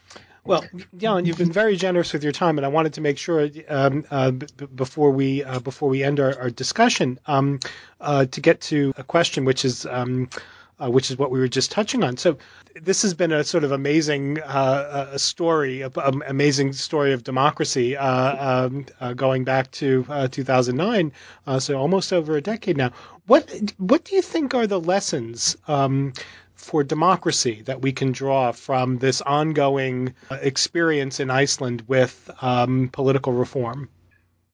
Well, 0.47 0.65
Jan, 0.99 1.25
you've 1.25 1.39
been 1.39 1.53
very 1.53 1.77
generous 1.77 2.13
with 2.13 2.23
your 2.23 2.33
time, 2.33 2.59
and 2.59 2.67
I 2.67 2.69
wanted 2.69 2.93
to 2.95 3.01
make 3.01 3.17
sure 3.17 3.49
um, 3.69 4.05
uh, 4.11 4.31
b- 4.31 4.47
before 4.75 5.11
we 5.11 5.43
uh, 5.43 5.59
before 5.61 5.89
we 5.89 6.03
end 6.05 6.21
our, 6.21 6.39
our 6.39 6.51
discussion 6.51 7.19
um, 7.27 7.61
uh, 8.01 8.27
to 8.27 8.41
get 8.43 8.61
to 8.63 8.93
a 8.99 9.05
question 9.05 9.47
which 9.47 9.65
is 9.65 9.87
um, 9.87 10.29
uh, 10.79 10.91
which 10.91 11.11
is 11.11 11.17
what 11.17 11.31
we 11.31 11.39
were 11.39 11.49
just 11.49 11.71
touching 11.71 12.03
on. 12.05 12.19
So 12.19 12.37
this 12.75 13.01
has 13.03 13.15
been 13.15 13.33
a 13.33 13.43
sort 13.43 13.65
of 13.65 13.73
amazing 13.73 14.41
uh, 14.43 15.09
a 15.13 15.19
story, 15.19 15.81
a, 15.81 15.91
a, 15.97 16.13
amazing 16.27 16.75
story 16.75 17.15
of 17.15 17.25
democracy 17.25 17.97
uh, 17.97 18.67
um, 18.67 18.87
going 19.17 19.45
back 19.45 19.71
to 19.73 20.05
uh, 20.11 20.29
2009, 20.29 21.13
uh, 21.47 21.59
so 21.59 21.79
almost 21.79 22.13
over 22.13 22.37
a 22.37 22.43
decade 22.43 22.77
now. 22.77 22.91
What 23.27 23.51
what 23.79 24.05
do 24.05 24.15
you 24.15 24.21
think 24.23 24.53
are 24.55 24.67
the 24.67 24.81
lessons? 24.81 25.57
For 26.65 26.83
democracy 26.83 27.63
that 27.67 27.83
we 27.83 27.93
can 27.93 28.13
draw 28.13 28.53
from 28.53 28.99
this 28.99 29.21
ongoing 29.21 30.15
experience 30.31 31.21
in 31.21 31.31
Iceland 31.31 31.85
with 31.87 32.31
um, 32.41 32.89
political 32.91 33.33
reform? 33.33 33.89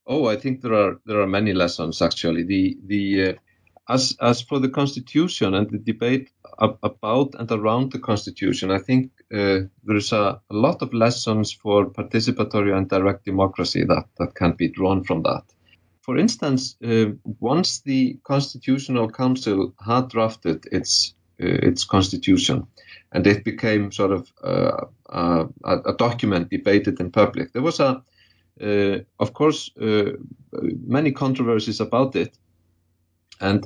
Oh, 0.07 0.27
I 0.27 0.37
think 0.37 0.61
there 0.61 0.75
are 0.75 1.01
there 1.07 1.21
are 1.21 1.27
many 1.39 1.53
lessons 1.53 2.03
actually. 2.03 2.43
The 2.43 2.77
the 2.85 3.39
as 3.89 4.17
as 4.21 4.43
for 4.43 4.59
the 4.59 4.69
constitution 4.69 5.55
and 5.55 5.71
the 5.71 5.79
debate 5.79 6.31
ab- 6.61 6.79
about 6.83 7.35
and 7.39 7.51
around 7.51 7.93
the 7.93 8.01
constitution, 8.01 8.71
I 8.71 8.79
think 8.79 9.13
uh, 9.33 9.61
there's 9.85 10.13
a, 10.13 10.41
a, 10.51 10.55
lot 10.67 10.83
of 10.83 10.93
lessons 10.93 11.53
for 11.53 11.91
participatory 11.91 12.77
and 12.77 12.89
direct 12.89 13.25
democracy 13.25 13.85
that 13.85 14.07
that 14.19 14.35
can 14.35 14.53
be 14.53 14.69
drawn 14.69 15.05
from 15.05 15.23
that. 15.23 15.45
For 16.03 16.19
instance, 16.19 16.77
uh, 16.85 17.13
once 17.39 17.81
the 17.83 18.19
Constitutional 18.25 19.11
Council 19.11 19.75
had 19.79 20.09
drafted 20.09 20.67
its 20.73 21.15
uh, 21.15 21.20
its 21.43 21.85
constitution, 21.85 22.67
and 23.13 23.27
it 23.27 23.45
became 23.45 23.93
sort 23.93 24.13
of 24.13 24.33
uh, 24.43 24.87
a, 25.09 25.49
a, 25.65 25.95
document 25.95 26.51
debated 26.51 27.01
in 27.01 27.11
public, 27.11 27.53
there 27.53 27.63
was 27.63 27.81
a 27.81 28.03
uh, 28.61 28.99
of 29.19 29.33
course, 29.33 29.71
uh, 29.81 30.13
many 30.87 31.13
controversies 31.13 31.81
about 31.81 32.15
it, 32.15 32.37
and 33.41 33.65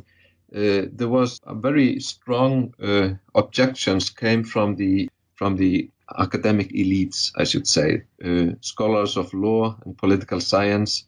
uh, 0.54 0.86
there 0.92 1.08
was 1.08 1.40
a 1.44 1.54
very 1.54 1.98
strong 1.98 2.72
uh, 2.80 3.10
objections 3.34 4.10
came 4.10 4.44
from 4.44 4.76
the 4.76 5.08
from 5.34 5.56
the 5.56 5.90
academic 6.16 6.70
elites, 6.70 7.32
I 7.36 7.44
should 7.44 7.66
say, 7.66 8.04
uh, 8.24 8.52
scholars 8.60 9.16
of 9.16 9.34
law 9.34 9.76
and 9.84 9.98
political 9.98 10.40
science, 10.40 11.06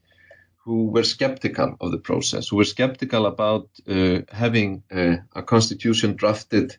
who 0.66 0.88
were 0.88 1.04
skeptical 1.04 1.76
of 1.80 1.92
the 1.92 1.98
process, 1.98 2.48
who 2.48 2.56
were 2.56 2.64
skeptical 2.64 3.24
about 3.26 3.68
uh, 3.88 4.18
having 4.32 4.82
uh, 4.90 5.16
a 5.32 5.42
constitution 5.42 6.16
drafted, 6.16 6.76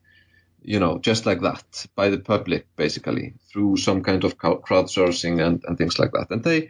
you 0.61 0.77
know, 0.77 0.99
just 0.99 1.25
like 1.25 1.39
that 1.39 1.87
by 1.95 2.09
the 2.09 2.19
public, 2.19 2.67
basically 2.75 3.33
through 3.49 3.77
some 3.77 4.03
kind 4.03 4.25
of 4.25 4.37
crowdsourcing 4.37 5.41
and, 5.41 5.63
and 5.65 5.77
things 5.77 5.97
like 5.99 6.11
that. 6.11 6.27
And 6.31 6.43
they 6.43 6.69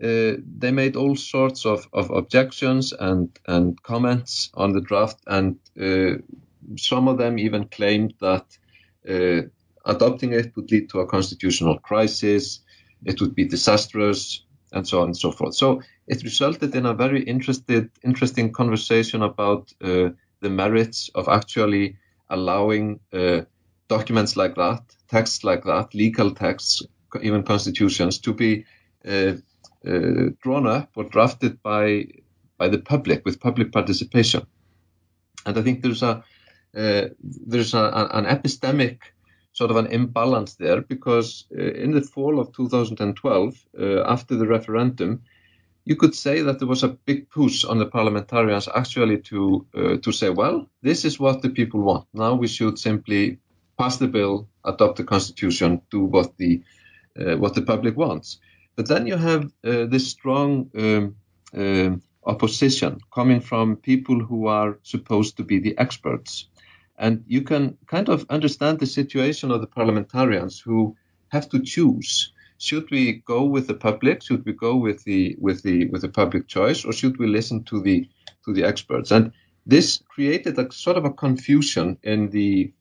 uh, 0.00 0.36
they 0.58 0.70
made 0.70 0.94
all 0.94 1.16
sorts 1.16 1.64
of, 1.64 1.88
of 1.92 2.10
objections 2.10 2.92
and, 2.92 3.36
and 3.46 3.82
comments 3.82 4.50
on 4.54 4.72
the 4.72 4.82
draft, 4.82 5.18
and 5.26 5.58
uh, 5.80 6.18
some 6.76 7.08
of 7.08 7.16
them 7.16 7.38
even 7.38 7.64
claimed 7.64 8.12
that 8.20 8.44
uh, 9.08 9.48
adopting 9.86 10.34
it 10.34 10.54
would 10.54 10.70
lead 10.70 10.90
to 10.90 11.00
a 11.00 11.06
constitutional 11.06 11.78
crisis, 11.78 12.60
it 13.04 13.20
would 13.20 13.34
be 13.34 13.46
disastrous, 13.46 14.44
and 14.70 14.86
so 14.86 15.00
on 15.00 15.06
and 15.06 15.16
so 15.16 15.32
forth. 15.32 15.54
So 15.54 15.80
it 16.08 16.22
resulted 16.22 16.74
in 16.74 16.86
a 16.86 16.94
very 16.94 17.22
interested, 17.22 17.90
interesting 18.02 18.52
conversation 18.52 19.22
about 19.22 19.72
uh, 19.82 20.08
the 20.40 20.50
merits 20.50 21.10
of 21.14 21.28
actually 21.28 21.96
allowing 22.30 23.00
uh, 23.12 23.42
documents 23.88 24.36
like 24.36 24.54
that, 24.54 24.82
texts 25.08 25.44
like 25.44 25.64
that, 25.64 25.94
legal 25.94 26.34
texts, 26.34 26.82
even 27.22 27.42
constitutions, 27.42 28.18
to 28.18 28.32
be 28.32 28.64
uh, 29.06 29.34
uh, 29.86 30.30
drawn 30.42 30.66
up 30.66 30.90
or 30.96 31.04
drafted 31.04 31.62
by 31.62 32.06
by 32.56 32.68
the 32.68 32.78
public 32.78 33.24
with 33.24 33.38
public 33.38 33.70
participation. 33.70 34.44
And 35.46 35.56
I 35.56 35.62
think 35.62 35.82
there's 35.82 36.02
a 36.02 36.24
uh, 36.76 37.08
there's 37.22 37.74
a, 37.74 38.08
an 38.12 38.24
epistemic 38.24 38.98
sort 39.52 39.70
of 39.70 39.76
an 39.76 39.86
imbalance 39.86 40.54
there 40.54 40.80
because 40.82 41.46
uh, 41.56 41.62
in 41.62 41.92
the 41.92 42.02
fall 42.02 42.38
of 42.38 42.52
2012, 42.52 43.66
uh, 43.80 44.02
after 44.02 44.36
the 44.36 44.46
referendum, 44.46 45.22
you 45.88 45.96
could 45.96 46.14
say 46.14 46.42
that 46.42 46.58
there 46.58 46.68
was 46.68 46.82
a 46.82 46.96
big 47.06 47.30
push 47.30 47.64
on 47.64 47.78
the 47.78 47.86
parliamentarians 47.86 48.68
actually 48.74 49.18
to 49.22 49.66
uh, 49.74 49.96
to 50.02 50.12
say, 50.12 50.28
well, 50.28 50.68
this 50.82 51.04
is 51.04 51.18
what 51.18 51.40
the 51.40 51.48
people 51.48 51.80
want. 51.80 52.06
Now 52.12 52.34
we 52.34 52.46
should 52.46 52.78
simply 52.78 53.38
pass 53.78 53.96
the 53.96 54.06
bill, 54.06 54.48
adopt 54.64 54.96
the 54.96 55.04
constitution, 55.04 55.80
do 55.90 56.00
what 56.04 56.36
the 56.36 56.62
uh, 57.18 57.36
what 57.38 57.54
the 57.54 57.62
public 57.62 57.96
wants. 57.96 58.38
But 58.76 58.86
then 58.86 59.06
you 59.06 59.16
have 59.16 59.44
uh, 59.44 59.86
this 59.86 60.08
strong 60.08 60.70
um, 60.76 61.16
uh, 61.56 61.96
opposition 62.22 63.00
coming 63.10 63.40
from 63.40 63.76
people 63.76 64.20
who 64.28 64.46
are 64.46 64.78
supposed 64.82 65.36
to 65.36 65.44
be 65.44 65.58
the 65.58 65.78
experts. 65.78 66.48
And 66.98 67.24
you 67.26 67.42
can 67.42 67.78
kind 67.86 68.08
of 68.08 68.26
understand 68.28 68.78
the 68.78 68.86
situation 68.86 69.50
of 69.50 69.60
the 69.60 69.66
parliamentarians 69.66 70.60
who 70.60 70.96
have 71.28 71.48
to 71.48 71.62
choose. 71.62 72.32
Should 72.58 72.90
we 72.90 73.22
go 73.24 73.44
with 73.44 73.66
the 73.68 73.74
public? 73.74 74.22
Should 74.22 74.44
we 74.44 74.52
go 74.52 74.76
with 74.76 75.04
the 75.04 75.36
with 75.40 75.62
the 75.62 75.86
with 75.86 76.02
the 76.02 76.08
public 76.08 76.48
choice, 76.48 76.84
or 76.84 76.92
should 76.92 77.18
we 77.18 77.26
listen 77.28 77.64
to 77.64 77.80
the 77.80 78.08
to 78.44 78.52
the 78.52 78.64
experts? 78.64 79.10
And 79.12 79.32
this 79.64 80.02
created 80.08 80.58
a 80.58 80.72
sort 80.72 80.96
of 80.96 81.04
a 81.04 81.12
confusion 81.12 81.98
in 82.02 82.30
the 82.30 82.72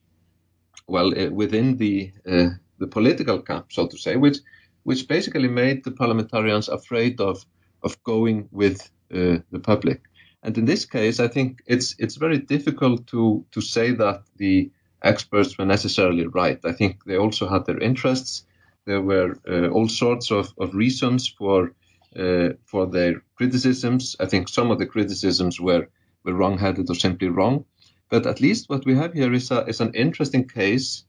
well 0.87 1.13
uh, 1.19 1.29
within 1.29 1.77
the 1.77 2.11
uh, 2.27 2.49
the 2.79 2.87
political 2.87 3.41
camp, 3.41 3.71
so 3.71 3.87
to 3.87 3.97
say, 3.97 4.15
which 4.15 4.37
which 4.83 5.07
basically 5.07 5.47
made 5.47 5.83
the 5.83 5.91
parliamentarians 5.91 6.69
afraid 6.69 7.21
of 7.21 7.45
of 7.83 8.01
going 8.03 8.49
with 8.51 8.81
uh, 9.13 9.37
the 9.51 9.59
public. 9.61 10.01
And 10.43 10.57
in 10.57 10.65
this 10.65 10.85
case, 10.85 11.19
I 11.19 11.27
think 11.27 11.59
it's 11.65 11.95
it's 11.99 12.15
very 12.15 12.39
difficult 12.39 13.07
to 13.07 13.45
to 13.51 13.61
say 13.61 13.91
that 13.91 14.23
the 14.37 14.71
experts 15.01 15.57
were 15.57 15.65
necessarily 15.65 16.25
right. 16.25 16.59
I 16.65 16.71
think 16.73 17.03
they 17.03 17.17
also 17.17 17.47
had 17.47 17.65
their 17.65 17.79
interests. 17.79 18.45
There 18.88 19.02
were 19.02 19.38
uh, 19.47 19.67
all 19.67 19.89
sorts 19.89 20.32
of, 20.32 20.54
of 20.58 20.73
reasons 20.73 21.28
for 21.38 21.73
uh, 22.17 22.50
for 22.65 22.88
their 22.88 23.21
criticisms. 23.36 24.15
I 24.19 24.26
think 24.28 24.50
some 24.50 24.71
of 24.71 24.80
the 24.80 24.86
criticisms 24.86 25.60
were 25.60 25.88
were 26.23 26.34
wrong-headed 26.34 26.89
or 26.89 26.95
simply 26.95 27.28
wrong. 27.28 27.65
But 28.10 28.26
at 28.26 28.39
least 28.39 28.69
what 28.69 28.86
we 28.86 28.95
have 28.95 29.13
here 29.13 29.34
is 29.34 29.52
a, 29.52 29.65
is 29.67 29.82
an 29.82 29.93
interesting 29.93 30.47
case 30.47 31.04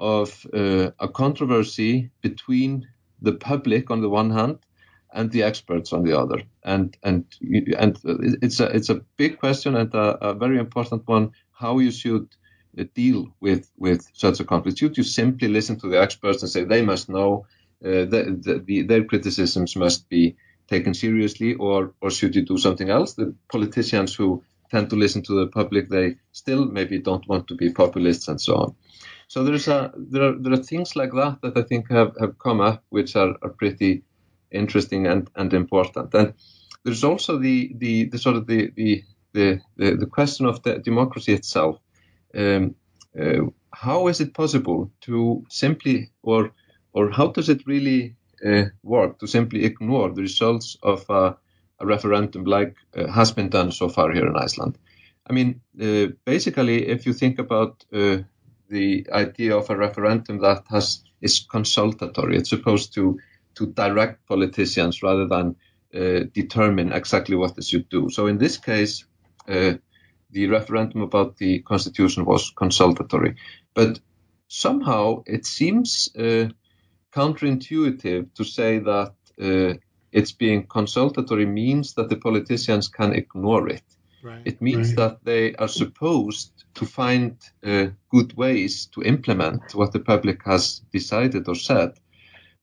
of 0.00 0.46
uh, 0.52 0.90
a 0.98 1.08
controversy 1.08 2.10
between 2.20 2.88
the 3.22 3.32
public 3.32 3.90
on 3.90 4.00
the 4.00 4.10
one 4.10 4.30
hand 4.30 4.58
and 5.14 5.30
the 5.30 5.44
experts 5.44 5.92
on 5.92 6.02
the 6.02 6.18
other. 6.18 6.42
And 6.64 6.96
and 7.02 7.24
and 7.78 7.98
it's 8.42 8.60
a 8.60 8.66
it's 8.76 8.90
a 8.90 9.00
big 9.16 9.38
question 9.38 9.76
and 9.76 9.94
a, 9.94 10.30
a 10.30 10.34
very 10.34 10.58
important 10.58 11.02
one. 11.06 11.30
How 11.52 11.78
you 11.78 11.92
should 11.92 12.26
deal 12.94 13.34
with 13.40 13.70
with 13.76 14.06
such 14.14 14.40
a 14.40 14.44
conflict? 14.44 14.78
Should 14.78 14.96
you 14.96 15.04
simply 15.04 15.48
listen 15.48 15.78
to 15.80 15.88
the 15.88 16.00
experts 16.00 16.42
and 16.42 16.50
say 16.50 16.64
they 16.64 16.82
must 16.82 17.08
know 17.08 17.46
uh, 17.84 18.06
the, 18.06 18.38
the, 18.40 18.62
the, 18.64 18.82
their 18.82 19.04
criticisms 19.04 19.76
must 19.76 20.08
be 20.08 20.36
taken 20.68 20.94
seriously, 20.94 21.54
or 21.54 21.94
or 22.00 22.10
should 22.10 22.34
you 22.34 22.42
do 22.42 22.58
something 22.58 22.90
else? 22.90 23.14
The 23.14 23.34
politicians 23.50 24.14
who 24.14 24.44
tend 24.70 24.90
to 24.90 24.96
listen 24.96 25.22
to 25.22 25.34
the 25.34 25.46
public, 25.48 25.88
they 25.88 26.16
still 26.32 26.64
maybe 26.64 26.98
don't 26.98 27.28
want 27.28 27.48
to 27.48 27.54
be 27.54 27.72
populists 27.72 28.28
and 28.28 28.40
so 28.40 28.54
on. 28.56 28.74
So 29.28 29.44
there's 29.44 29.68
a 29.68 29.92
there 29.96 30.22
are 30.22 30.38
there 30.38 30.52
are 30.52 30.62
things 30.62 30.96
like 30.96 31.12
that 31.12 31.38
that 31.42 31.56
I 31.56 31.62
think 31.62 31.90
have, 31.90 32.16
have 32.20 32.38
come 32.38 32.60
up 32.60 32.82
which 32.90 33.16
are, 33.16 33.36
are 33.42 33.50
pretty 33.50 34.02
interesting 34.50 35.06
and, 35.06 35.28
and 35.34 35.52
important. 35.52 36.14
And 36.14 36.34
there's 36.84 37.04
also 37.04 37.38
the, 37.38 37.72
the, 37.76 38.04
the 38.04 38.18
sort 38.18 38.36
of 38.36 38.46
the, 38.46 38.70
the 38.76 39.04
the, 39.32 39.60
the, 39.76 40.06
question 40.06 40.44
of 40.44 40.62
the 40.62 40.78
democracy 40.78 41.32
itself. 41.32 41.78
Um, 42.34 42.74
uh, 43.20 43.50
how 43.72 44.08
is 44.08 44.20
it 44.20 44.34
possible 44.34 44.90
to 45.02 45.44
simply 45.48 46.10
or 46.22 46.52
or 46.92 47.10
how 47.10 47.28
does 47.28 47.48
it 47.48 47.66
really 47.66 48.16
uh, 48.44 48.64
work 48.82 49.18
to 49.18 49.26
simply 49.26 49.64
ignore 49.64 50.10
the 50.10 50.22
results 50.22 50.76
of 50.82 51.04
a, 51.08 51.36
a 51.78 51.86
referendum 51.86 52.44
like 52.44 52.76
uh, 52.96 53.10
has 53.10 53.32
been 53.32 53.48
done 53.48 53.72
so 53.72 53.88
far 53.88 54.12
here 54.12 54.26
in 54.26 54.36
Iceland? 54.36 54.78
I 55.30 55.32
mean, 55.32 55.60
uh, 55.80 56.12
basically, 56.24 56.88
if 56.88 57.06
you 57.06 57.12
think 57.12 57.38
about 57.38 57.84
uh, 57.92 58.18
the 58.72 59.06
idea 59.12 59.56
of 59.56 59.70
a 59.70 59.76
referendum 59.76 60.38
that 60.40 60.64
has 60.70 61.04
is 61.20 61.46
consultatory. 61.48 62.36
It's 62.36 62.50
supposed 62.50 62.94
to 62.94 63.18
to 63.54 63.66
direct 63.66 64.26
politicians 64.26 65.02
rather 65.02 65.28
than 65.28 65.56
uh, 65.94 66.24
determine 66.32 66.90
exactly 66.92 67.36
what 67.36 67.54
they 67.54 67.62
should 67.62 67.88
do. 67.90 68.08
So 68.10 68.26
in 68.26 68.38
this 68.38 68.56
case, 68.56 69.04
uh, 69.46 69.74
the 70.32 70.48
referendum 70.48 71.02
about 71.02 71.36
the 71.36 71.60
constitution 71.60 72.24
was 72.24 72.52
consultatory, 72.56 73.36
but 73.74 74.00
somehow 74.48 75.22
it 75.26 75.46
seems 75.46 76.10
uh, 76.16 76.48
counterintuitive 77.12 78.34
to 78.34 78.44
say 78.44 78.78
that 78.78 79.14
uh, 79.40 79.74
it's 80.12 80.32
being 80.32 80.66
consultatory 80.66 81.46
means 81.46 81.94
that 81.94 82.08
the 82.08 82.16
politicians 82.16 82.88
can 82.88 83.14
ignore 83.14 83.68
it. 83.68 83.82
Right. 84.22 84.42
It 84.44 84.60
means 84.60 84.88
right. 84.88 84.96
that 84.96 85.24
they 85.24 85.54
are 85.54 85.68
supposed 85.68 86.64
to 86.74 86.86
find 86.86 87.36
uh, 87.64 87.86
good 88.10 88.36
ways 88.36 88.86
to 88.94 89.02
implement 89.02 89.74
what 89.74 89.92
the 89.92 90.00
public 90.00 90.44
has 90.44 90.80
decided 90.92 91.48
or 91.48 91.54
said. 91.54 91.94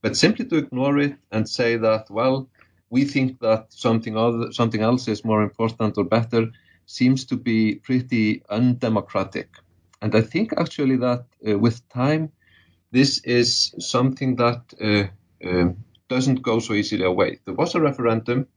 But 0.02 0.16
simply 0.16 0.46
to 0.46 0.56
ignore 0.56 0.98
it 1.00 1.16
and 1.32 1.50
say 1.50 1.76
that, 1.78 2.10
well, 2.10 2.50
we 2.90 3.04
think 3.06 3.40
that 3.40 3.74
something 3.74 4.16
other, 4.16 4.52
something 4.54 4.82
else 4.82 5.08
is 5.08 5.26
more 5.26 5.44
important 5.44 5.98
or 5.98 6.06
better, 6.06 6.52
seems 6.90 7.26
to 7.26 7.36
be 7.36 7.76
pretty 7.76 8.42
undemocratic. 8.50 9.50
and 10.02 10.16
I 10.16 10.22
think 10.22 10.54
actually 10.58 10.98
that 10.98 11.26
uh, 11.48 11.60
with 11.60 11.88
time, 11.90 12.32
this 12.92 13.20
is 13.20 13.76
something 13.78 14.38
that 14.38 14.62
uh, 14.82 15.48
uh, 15.48 15.74
doesn't 16.08 16.42
go 16.42 16.60
so 16.60 16.74
easily 16.74 17.06
away. 17.06 17.40
There 17.46 17.54
was 17.54 17.76
a 17.76 17.82
referendum, 17.82 18.48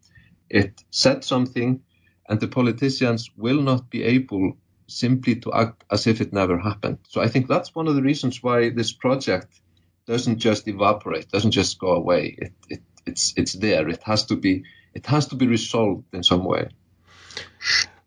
it 0.48 0.82
said 0.90 1.24
something, 1.24 1.82
and 2.26 2.40
the 2.40 2.48
politicians 2.48 3.30
will 3.36 3.60
not 3.60 3.90
be 3.90 4.02
able 4.02 4.56
simply 4.86 5.34
to 5.40 5.52
act 5.52 5.84
as 5.90 6.06
if 6.06 6.20
it 6.20 6.32
never 6.32 6.58
happened. 6.58 6.98
So 7.08 7.20
I 7.20 7.28
think 7.28 7.48
that's 7.48 7.74
one 7.74 7.88
of 7.88 7.96
the 7.96 8.02
reasons 8.10 8.42
why 8.42 8.70
this 8.70 8.92
project 8.92 9.60
doesn't 10.06 10.38
just 10.38 10.68
evaporate, 10.68 11.28
doesn't 11.28 11.50
just 11.50 11.78
go 11.78 11.92
away. 11.92 12.34
It, 12.38 12.52
it, 12.68 12.82
it's 13.04 13.34
it's 13.36 13.52
there. 13.52 13.88
It 13.88 14.02
has 14.04 14.24
to 14.26 14.36
be 14.36 14.64
it 14.94 15.06
has 15.06 15.26
to 15.26 15.36
be 15.36 15.46
resolved 15.46 16.14
in 16.14 16.22
some 16.22 16.44
way. 16.44 16.68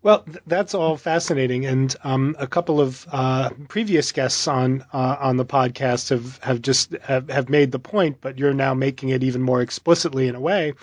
Well, 0.05 0.19
th- 0.21 0.37
that's 0.45 0.75
all 0.75 0.97
fascinating, 0.97 1.65
and 1.65 1.95
um, 2.03 2.35
a 2.37 2.45
couple 2.45 2.79
of 2.79 3.07
uh, 3.11 3.49
previous 3.69 4.11
guests 4.11 4.47
on 4.47 4.85
uh, 4.93 5.17
on 5.19 5.37
the 5.37 5.45
podcast 5.45 6.11
have 6.11 6.37
have 6.43 6.61
just 6.61 6.91
have, 7.01 7.27
have 7.27 7.49
made 7.49 7.71
the 7.71 7.79
point, 7.79 8.17
but 8.21 8.37
you're 8.37 8.53
now 8.53 8.75
making 8.75 9.09
it 9.09 9.23
even 9.23 9.41
more 9.41 9.61
explicitly 9.63 10.27
in 10.27 10.35
a 10.35 10.39
way. 10.39 10.73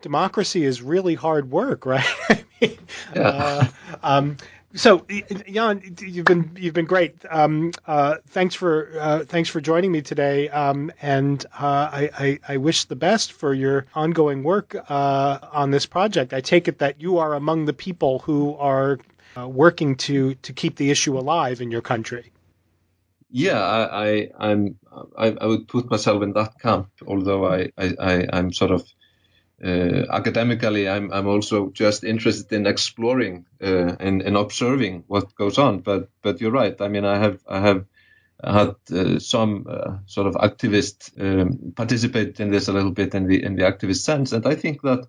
Democracy 0.00 0.64
is 0.64 0.80
really 0.80 1.16
hard 1.16 1.50
work, 1.50 1.84
right? 1.86 2.06
I 2.30 2.44
mean, 2.60 2.78
yeah. 3.12 3.32
Uh, 3.32 3.66
um, 4.04 4.36
so, 4.74 5.06
Jan, 5.48 5.96
you've 6.00 6.24
been 6.24 6.50
you've 6.58 6.74
been 6.74 6.86
great. 6.86 7.14
Um, 7.30 7.72
uh, 7.86 8.16
thanks 8.28 8.54
for 8.54 8.90
uh, 8.98 9.24
thanks 9.24 9.48
for 9.48 9.60
joining 9.60 9.92
me 9.92 10.02
today, 10.02 10.48
um, 10.48 10.92
and 11.00 11.44
uh, 11.46 11.88
I, 11.92 12.10
I, 12.18 12.38
I, 12.48 12.56
wish 12.58 12.84
the 12.84 12.96
best 12.96 13.32
for 13.32 13.54
your 13.54 13.86
ongoing 13.94 14.42
work 14.42 14.76
uh, 14.90 15.38
on 15.52 15.70
this 15.70 15.86
project. 15.86 16.34
I 16.34 16.40
take 16.40 16.68
it 16.68 16.78
that 16.78 17.00
you 17.00 17.18
are 17.18 17.34
among 17.34 17.64
the 17.64 17.72
people 17.72 18.18
who 18.20 18.54
are 18.56 18.98
uh, 19.36 19.48
working 19.48 19.96
to 19.96 20.34
to 20.34 20.52
keep 20.52 20.76
the 20.76 20.90
issue 20.90 21.16
alive 21.16 21.60
in 21.60 21.70
your 21.70 21.82
country. 21.82 22.32
Yeah, 23.30 23.60
I, 23.60 24.28
I 24.38 24.50
am 24.50 24.78
I, 25.16 25.36
I, 25.40 25.46
would 25.46 25.68
put 25.68 25.90
myself 25.90 26.22
in 26.22 26.32
that 26.32 26.58
camp, 26.60 26.88
although 27.06 27.46
I, 27.46 27.70
I, 27.76 28.26
I'm 28.32 28.52
sort 28.52 28.70
of 28.70 28.86
academically, 29.62 30.88
I'm, 30.88 31.12
I'm 31.12 31.26
also 31.26 31.70
just 31.70 32.04
interested 32.04 32.52
in 32.52 32.66
exploring 32.66 33.46
uh, 33.62 33.96
and, 33.98 34.22
and 34.22 34.36
observing 34.36 35.04
what 35.06 35.34
goes 35.34 35.58
on. 35.58 35.80
But 35.80 36.10
but 36.22 36.40
you're 36.40 36.50
right. 36.50 36.78
I 36.80 36.88
mean, 36.88 37.04
I 37.04 37.18
have 37.18 37.40
I 37.48 37.60
have 37.60 37.86
had 38.42 38.74
uh, 38.92 39.18
some 39.18 39.66
uh, 39.68 39.98
sort 40.06 40.26
of 40.26 40.34
activist 40.34 41.10
um, 41.20 41.72
participate 41.74 42.38
in 42.40 42.50
this 42.50 42.68
a 42.68 42.72
little 42.72 42.90
bit 42.90 43.14
in 43.14 43.26
the 43.26 43.42
in 43.42 43.56
the 43.56 43.62
activist 43.62 44.02
sense, 44.02 44.32
and 44.32 44.46
I 44.46 44.54
think 44.54 44.82
that 44.82 45.06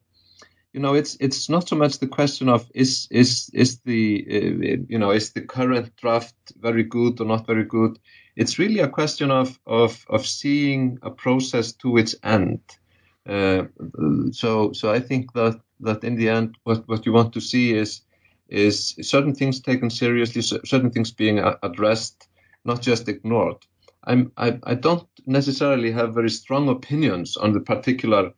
you 0.73 0.79
know 0.79 0.93
it's 0.93 1.17
it's 1.19 1.49
not 1.49 1.67
so 1.67 1.75
much 1.75 1.99
the 1.99 2.07
question 2.07 2.49
of 2.49 2.69
is 2.73 3.07
is 3.12 3.49
is 3.53 3.79
the 3.79 4.25
uh, 4.29 4.83
you 4.88 4.97
know 4.97 5.12
is 5.12 5.31
the 5.31 5.41
current 5.41 5.95
draft 5.97 6.36
very 6.57 6.83
good 6.83 7.19
or 7.19 7.25
not 7.25 7.47
very 7.47 7.65
good. 7.65 7.99
It's 8.36 8.60
really 8.60 8.79
a 8.79 8.88
question 8.88 9.31
of 9.31 9.60
of 9.65 10.05
of 10.10 10.25
seeing 10.25 10.99
a 11.01 11.10
process 11.10 11.73
to 11.73 11.97
its 11.97 12.15
end 12.23 12.62
uh, 12.69 12.87
so 13.28 14.72
so 14.74 14.92
I 14.92 15.00
think 15.00 15.34
that 15.34 15.60
that 15.82 16.04
in 16.04 16.16
the 16.16 16.30
end, 16.30 16.58
what 16.63 16.88
what 16.88 17.06
you 17.06 17.13
want 17.13 17.34
to 17.34 17.42
see 17.42 17.74
is 17.74 18.02
is 18.50 18.96
certain 19.02 19.36
things 19.36 19.60
taken 19.60 19.90
seriously, 19.90 20.42
certain 20.42 20.92
things 20.92 21.12
being 21.12 21.40
addressed, 21.63 22.30
not 22.63 22.82
just 22.82 23.10
ignored. 23.10 23.58
I'm, 24.06 24.32
I, 24.38 24.58
I 24.63 24.74
don't 24.76 25.06
necessarily 25.26 25.92
have 25.92 26.13
very 26.13 26.30
strong 26.30 26.70
opinions 26.70 27.36
on 27.36 27.52
the 27.52 27.60
particular, 27.60 28.32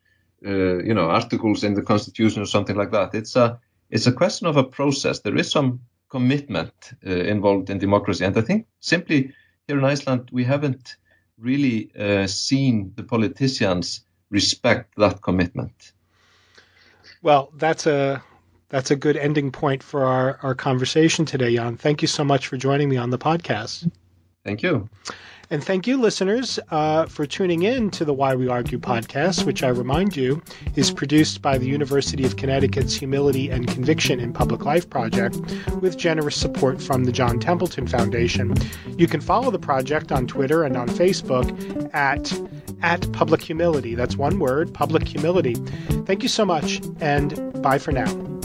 uh, 0.43 0.79
you 0.83 0.95
know, 0.95 1.09
articles 1.09 1.63
in 1.63 1.75
the 1.75 1.83
Constitution 1.83 2.41
or 2.41 2.47
something 2.47 2.75
like 2.75 2.91
that. 2.91 3.13
It's 3.13 3.35
a 3.35 3.59
it's 3.91 4.07
a 4.07 4.11
question 4.11 4.47
of 4.47 4.57
a 4.57 4.63
process. 4.63 5.19
There 5.19 5.37
is 5.37 5.51
some 5.51 5.81
commitment 6.09 6.73
uh, 7.05 7.11
involved 7.11 7.69
in 7.69 7.77
democracy, 7.77 8.25
and 8.25 8.35
I 8.37 8.41
think 8.41 8.65
simply 8.79 9.33
here 9.67 9.77
in 9.77 9.85
Iceland 9.85 10.29
we 10.31 10.43
haven't 10.43 10.97
really 11.37 11.91
uh, 11.97 12.25
seen 12.25 12.91
the 12.95 13.03
politicians 13.03 14.01
respect 14.29 14.95
that 14.97 15.21
commitment. 15.21 15.91
Well, 17.21 17.51
that's 17.55 17.85
a 17.85 18.23
that's 18.69 18.91
a 18.91 18.95
good 18.95 19.17
ending 19.17 19.51
point 19.51 19.83
for 19.83 20.05
our, 20.05 20.39
our 20.43 20.55
conversation 20.55 21.25
today, 21.25 21.55
Jan. 21.55 21.77
Thank 21.77 22.01
you 22.01 22.07
so 22.07 22.23
much 22.23 22.47
for 22.47 22.55
joining 22.55 22.87
me 22.87 22.97
on 22.97 23.09
the 23.09 23.17
podcast. 23.17 23.91
Thank 24.45 24.63
you. 24.63 24.89
And 25.51 25.63
thank 25.63 25.87
you, 25.87 25.97
listeners, 25.97 26.59
uh, 26.69 27.07
for 27.07 27.25
tuning 27.25 27.63
in 27.63 27.89
to 27.91 28.05
the 28.05 28.13
Why 28.13 28.35
We 28.35 28.47
Argue 28.47 28.77
podcast, 28.77 29.45
which 29.45 29.63
I 29.63 29.69
remind 29.69 30.15
you 30.15 30.43
is 30.75 30.91
produced 30.91 31.41
by 31.41 31.57
the 31.57 31.65
University 31.65 32.23
of 32.23 32.35
Connecticut's 32.35 32.93
Humility 32.93 33.49
and 33.49 33.67
Conviction 33.67 34.19
in 34.19 34.31
Public 34.31 34.63
Life 34.63 34.87
Project 34.91 35.39
with 35.81 35.97
generous 35.97 36.35
support 36.35 36.79
from 36.79 37.05
the 37.05 37.11
John 37.11 37.39
Templeton 37.39 37.87
Foundation. 37.87 38.53
You 38.95 39.07
can 39.07 39.21
follow 39.21 39.49
the 39.49 39.57
project 39.57 40.11
on 40.11 40.27
Twitter 40.27 40.63
and 40.63 40.77
on 40.77 40.87
Facebook 40.87 41.49
at 41.95 42.31
at 42.81 43.11
Public 43.11 43.41
Humility. 43.41 43.95
That's 43.95 44.15
one 44.15 44.39
word, 44.39 44.73
Public 44.73 45.07
Humility. 45.07 45.55
Thank 46.05 46.21
you 46.21 46.29
so 46.29 46.45
much, 46.45 46.79
and 47.01 47.61
bye 47.61 47.79
for 47.79 47.91
now. 47.91 48.38